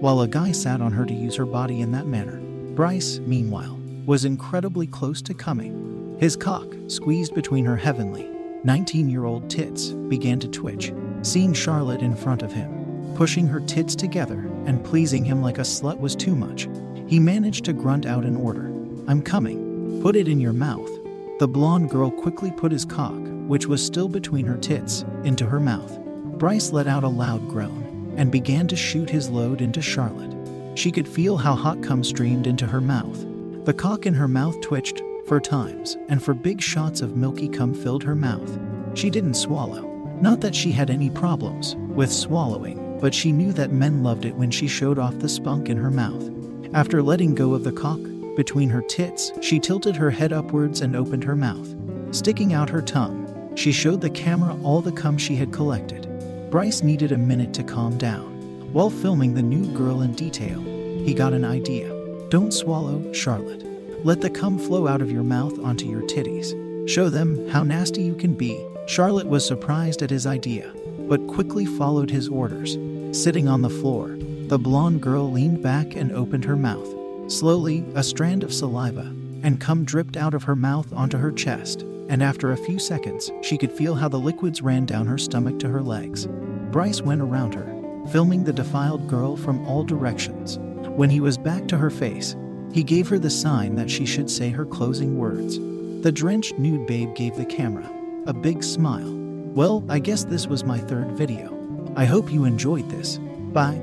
While 0.00 0.20
a 0.20 0.28
guy 0.28 0.52
sat 0.52 0.80
on 0.80 0.92
her 0.92 1.04
to 1.04 1.14
use 1.14 1.34
her 1.36 1.46
body 1.46 1.80
in 1.80 1.92
that 1.92 2.06
manner, 2.06 2.40
Bryce, 2.74 3.18
meanwhile, 3.20 3.78
was 4.06 4.24
incredibly 4.24 4.86
close 4.86 5.20
to 5.22 5.34
coming. 5.34 6.16
His 6.20 6.36
cock, 6.36 6.66
squeezed 6.86 7.34
between 7.34 7.64
her 7.64 7.76
heavenly, 7.76 8.28
19 8.64 9.08
year 9.08 9.24
old 9.24 9.50
tits, 9.50 9.88
began 9.88 10.38
to 10.40 10.48
twitch, 10.48 10.92
seeing 11.22 11.52
Charlotte 11.52 12.02
in 12.02 12.14
front 12.14 12.42
of 12.42 12.52
him. 12.52 13.14
Pushing 13.14 13.46
her 13.46 13.60
tits 13.60 13.94
together 13.94 14.38
and 14.66 14.84
pleasing 14.84 15.24
him 15.24 15.42
like 15.42 15.58
a 15.58 15.62
slut 15.62 15.98
was 15.98 16.14
too 16.14 16.34
much. 16.34 16.68
He 17.06 17.18
managed 17.18 17.64
to 17.64 17.72
grunt 17.72 18.06
out 18.06 18.24
an 18.24 18.36
order 18.36 18.68
I'm 19.08 19.22
coming. 19.22 20.02
Put 20.02 20.16
it 20.16 20.28
in 20.28 20.38
your 20.38 20.52
mouth. 20.52 20.90
The 21.38 21.48
blonde 21.48 21.88
girl 21.88 22.10
quickly 22.10 22.50
put 22.50 22.70
his 22.70 22.84
cock, 22.84 23.18
which 23.46 23.66
was 23.66 23.84
still 23.84 24.08
between 24.08 24.44
her 24.44 24.58
tits, 24.58 25.04
into 25.24 25.46
her 25.46 25.58
mouth. 25.58 25.98
Bryce 26.38 26.72
let 26.72 26.86
out 26.86 27.04
a 27.04 27.08
loud 27.08 27.48
groan 27.48 28.12
and 28.18 28.30
began 28.30 28.68
to 28.68 28.76
shoot 28.76 29.08
his 29.08 29.30
load 29.30 29.62
into 29.62 29.80
Charlotte. 29.80 30.34
She 30.78 30.92
could 30.92 31.08
feel 31.08 31.38
how 31.38 31.54
hot 31.54 31.82
cum 31.82 32.04
streamed 32.04 32.46
into 32.46 32.66
her 32.66 32.82
mouth. 32.82 33.24
The 33.64 33.72
cock 33.72 34.04
in 34.04 34.12
her 34.12 34.28
mouth 34.28 34.60
twitched 34.60 35.00
for 35.26 35.40
times, 35.40 35.96
and 36.08 36.22
for 36.22 36.34
big 36.34 36.60
shots 36.60 37.00
of 37.00 37.16
milky 37.16 37.48
cum 37.48 37.72
filled 37.72 38.02
her 38.02 38.14
mouth. 38.14 38.58
She 38.94 39.08
didn't 39.08 39.34
swallow. 39.34 39.87
Not 40.20 40.40
that 40.40 40.54
she 40.54 40.72
had 40.72 40.90
any 40.90 41.10
problems 41.10 41.76
with 41.76 42.12
swallowing, 42.12 42.98
but 43.00 43.14
she 43.14 43.30
knew 43.30 43.52
that 43.52 43.70
men 43.70 44.02
loved 44.02 44.24
it 44.24 44.34
when 44.34 44.50
she 44.50 44.66
showed 44.66 44.98
off 44.98 45.20
the 45.20 45.28
spunk 45.28 45.68
in 45.68 45.76
her 45.76 45.92
mouth. 45.92 46.28
After 46.74 47.02
letting 47.04 47.36
go 47.36 47.54
of 47.54 47.62
the 47.62 47.70
cock 47.70 48.00
between 48.34 48.68
her 48.68 48.82
tits, 48.82 49.30
she 49.40 49.60
tilted 49.60 49.94
her 49.94 50.10
head 50.10 50.32
upwards 50.32 50.80
and 50.80 50.96
opened 50.96 51.22
her 51.22 51.36
mouth. 51.36 51.72
Sticking 52.10 52.52
out 52.52 52.68
her 52.68 52.82
tongue, 52.82 53.52
she 53.54 53.70
showed 53.70 54.00
the 54.00 54.10
camera 54.10 54.56
all 54.64 54.80
the 54.80 54.90
cum 54.90 55.18
she 55.18 55.36
had 55.36 55.52
collected. 55.52 56.08
Bryce 56.50 56.82
needed 56.82 57.12
a 57.12 57.18
minute 57.18 57.54
to 57.54 57.62
calm 57.62 57.96
down. 57.96 58.72
While 58.72 58.90
filming 58.90 59.34
the 59.34 59.42
nude 59.42 59.76
girl 59.76 60.02
in 60.02 60.14
detail, 60.14 60.60
he 61.04 61.14
got 61.14 61.32
an 61.32 61.44
idea. 61.44 61.94
Don't 62.28 62.52
swallow, 62.52 63.12
Charlotte. 63.12 63.64
Let 64.04 64.20
the 64.20 64.30
cum 64.30 64.58
flow 64.58 64.88
out 64.88 65.00
of 65.00 65.12
your 65.12 65.22
mouth 65.22 65.60
onto 65.60 65.86
your 65.86 66.02
titties. 66.02 66.88
Show 66.88 67.08
them 67.08 67.48
how 67.50 67.62
nasty 67.62 68.02
you 68.02 68.14
can 68.14 68.34
be 68.34 68.66
Charlotte 68.88 69.26
was 69.26 69.44
surprised 69.44 70.00
at 70.00 70.08
his 70.08 70.26
idea, 70.26 70.72
but 71.10 71.26
quickly 71.26 71.66
followed 71.66 72.10
his 72.10 72.26
orders. 72.26 72.78
Sitting 73.12 73.46
on 73.46 73.60
the 73.60 73.68
floor, 73.68 74.16
the 74.46 74.58
blonde 74.58 75.02
girl 75.02 75.30
leaned 75.30 75.62
back 75.62 75.94
and 75.94 76.10
opened 76.10 76.46
her 76.46 76.56
mouth. 76.56 76.88
Slowly, 77.30 77.84
a 77.94 78.02
strand 78.02 78.42
of 78.42 78.52
saliva 78.52 79.14
and 79.42 79.60
cum 79.60 79.84
dripped 79.84 80.16
out 80.16 80.32
of 80.32 80.44
her 80.44 80.56
mouth 80.56 80.90
onto 80.94 81.18
her 81.18 81.30
chest, 81.30 81.82
and 82.08 82.22
after 82.22 82.50
a 82.50 82.56
few 82.56 82.78
seconds, 82.78 83.30
she 83.42 83.58
could 83.58 83.70
feel 83.70 83.94
how 83.94 84.08
the 84.08 84.18
liquids 84.18 84.62
ran 84.62 84.86
down 84.86 85.06
her 85.06 85.18
stomach 85.18 85.58
to 85.58 85.68
her 85.68 85.82
legs. 85.82 86.26
Bryce 86.72 87.02
went 87.02 87.20
around 87.20 87.54
her, 87.54 88.06
filming 88.10 88.42
the 88.42 88.54
defiled 88.54 89.06
girl 89.06 89.36
from 89.36 89.66
all 89.66 89.84
directions. 89.84 90.58
When 90.96 91.10
he 91.10 91.20
was 91.20 91.36
back 91.36 91.68
to 91.68 91.76
her 91.76 91.90
face, 91.90 92.34
he 92.72 92.82
gave 92.82 93.06
her 93.08 93.18
the 93.18 93.28
sign 93.28 93.74
that 93.74 93.90
she 93.90 94.06
should 94.06 94.30
say 94.30 94.48
her 94.48 94.64
closing 94.64 95.18
words. 95.18 95.58
The 96.02 96.10
drenched 96.10 96.58
nude 96.58 96.86
babe 96.86 97.14
gave 97.14 97.36
the 97.36 97.44
camera 97.44 97.86
a 98.26 98.32
big 98.32 98.62
smile. 98.62 99.12
Well, 99.54 99.84
I 99.88 99.98
guess 99.98 100.24
this 100.24 100.46
was 100.46 100.64
my 100.64 100.78
third 100.78 101.12
video. 101.12 101.54
I 101.96 102.04
hope 102.04 102.32
you 102.32 102.44
enjoyed 102.44 102.88
this. 102.90 103.18
Bye. 103.18 103.80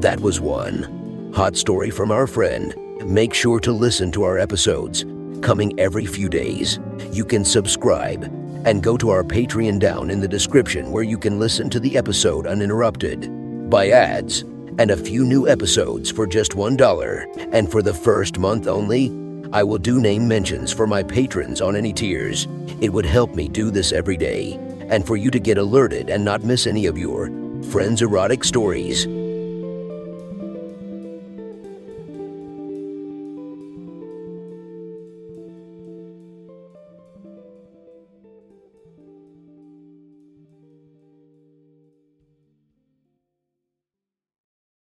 That 0.00 0.20
was 0.20 0.40
one. 0.40 1.32
Hot 1.34 1.56
story 1.56 1.90
from 1.90 2.10
our 2.10 2.26
friend. 2.26 2.74
Make 3.04 3.32
sure 3.32 3.60
to 3.60 3.72
listen 3.72 4.12
to 4.12 4.24
our 4.24 4.38
episodes, 4.38 5.04
coming 5.40 5.78
every 5.78 6.06
few 6.06 6.28
days. 6.28 6.80
You 7.12 7.24
can 7.24 7.44
subscribe 7.44 8.24
and 8.64 8.82
go 8.82 8.96
to 8.96 9.10
our 9.10 9.24
Patreon 9.24 9.78
down 9.78 10.10
in 10.10 10.20
the 10.20 10.28
description 10.28 10.90
where 10.90 11.02
you 11.02 11.18
can 11.18 11.38
listen 11.38 11.70
to 11.70 11.80
the 11.80 11.96
episode 11.96 12.46
uninterrupted, 12.46 13.70
by 13.70 13.90
ads, 13.90 14.42
and 14.78 14.90
a 14.90 14.96
few 14.96 15.24
new 15.24 15.48
episodes 15.48 16.10
for 16.10 16.26
just 16.26 16.52
$1. 16.52 17.48
And 17.52 17.70
for 17.70 17.82
the 17.82 17.94
first 17.94 18.38
month 18.38 18.66
only, 18.66 19.08
I 19.52 19.62
will 19.62 19.78
do 19.78 20.00
name 20.00 20.26
mentions 20.26 20.72
for 20.72 20.86
my 20.86 21.02
patrons 21.02 21.60
on 21.60 21.76
any 21.76 21.92
tiers. 21.92 22.48
It 22.80 22.90
would 22.90 23.04
help 23.04 23.34
me 23.34 23.48
do 23.48 23.70
this 23.70 23.92
every 23.92 24.16
day, 24.16 24.54
and 24.88 25.06
for 25.06 25.16
you 25.16 25.30
to 25.30 25.38
get 25.38 25.58
alerted 25.58 26.08
and 26.08 26.24
not 26.24 26.42
miss 26.42 26.66
any 26.66 26.86
of 26.86 26.96
your 26.96 27.26
friends' 27.64 28.00
erotic 28.00 28.44
stories. 28.44 29.06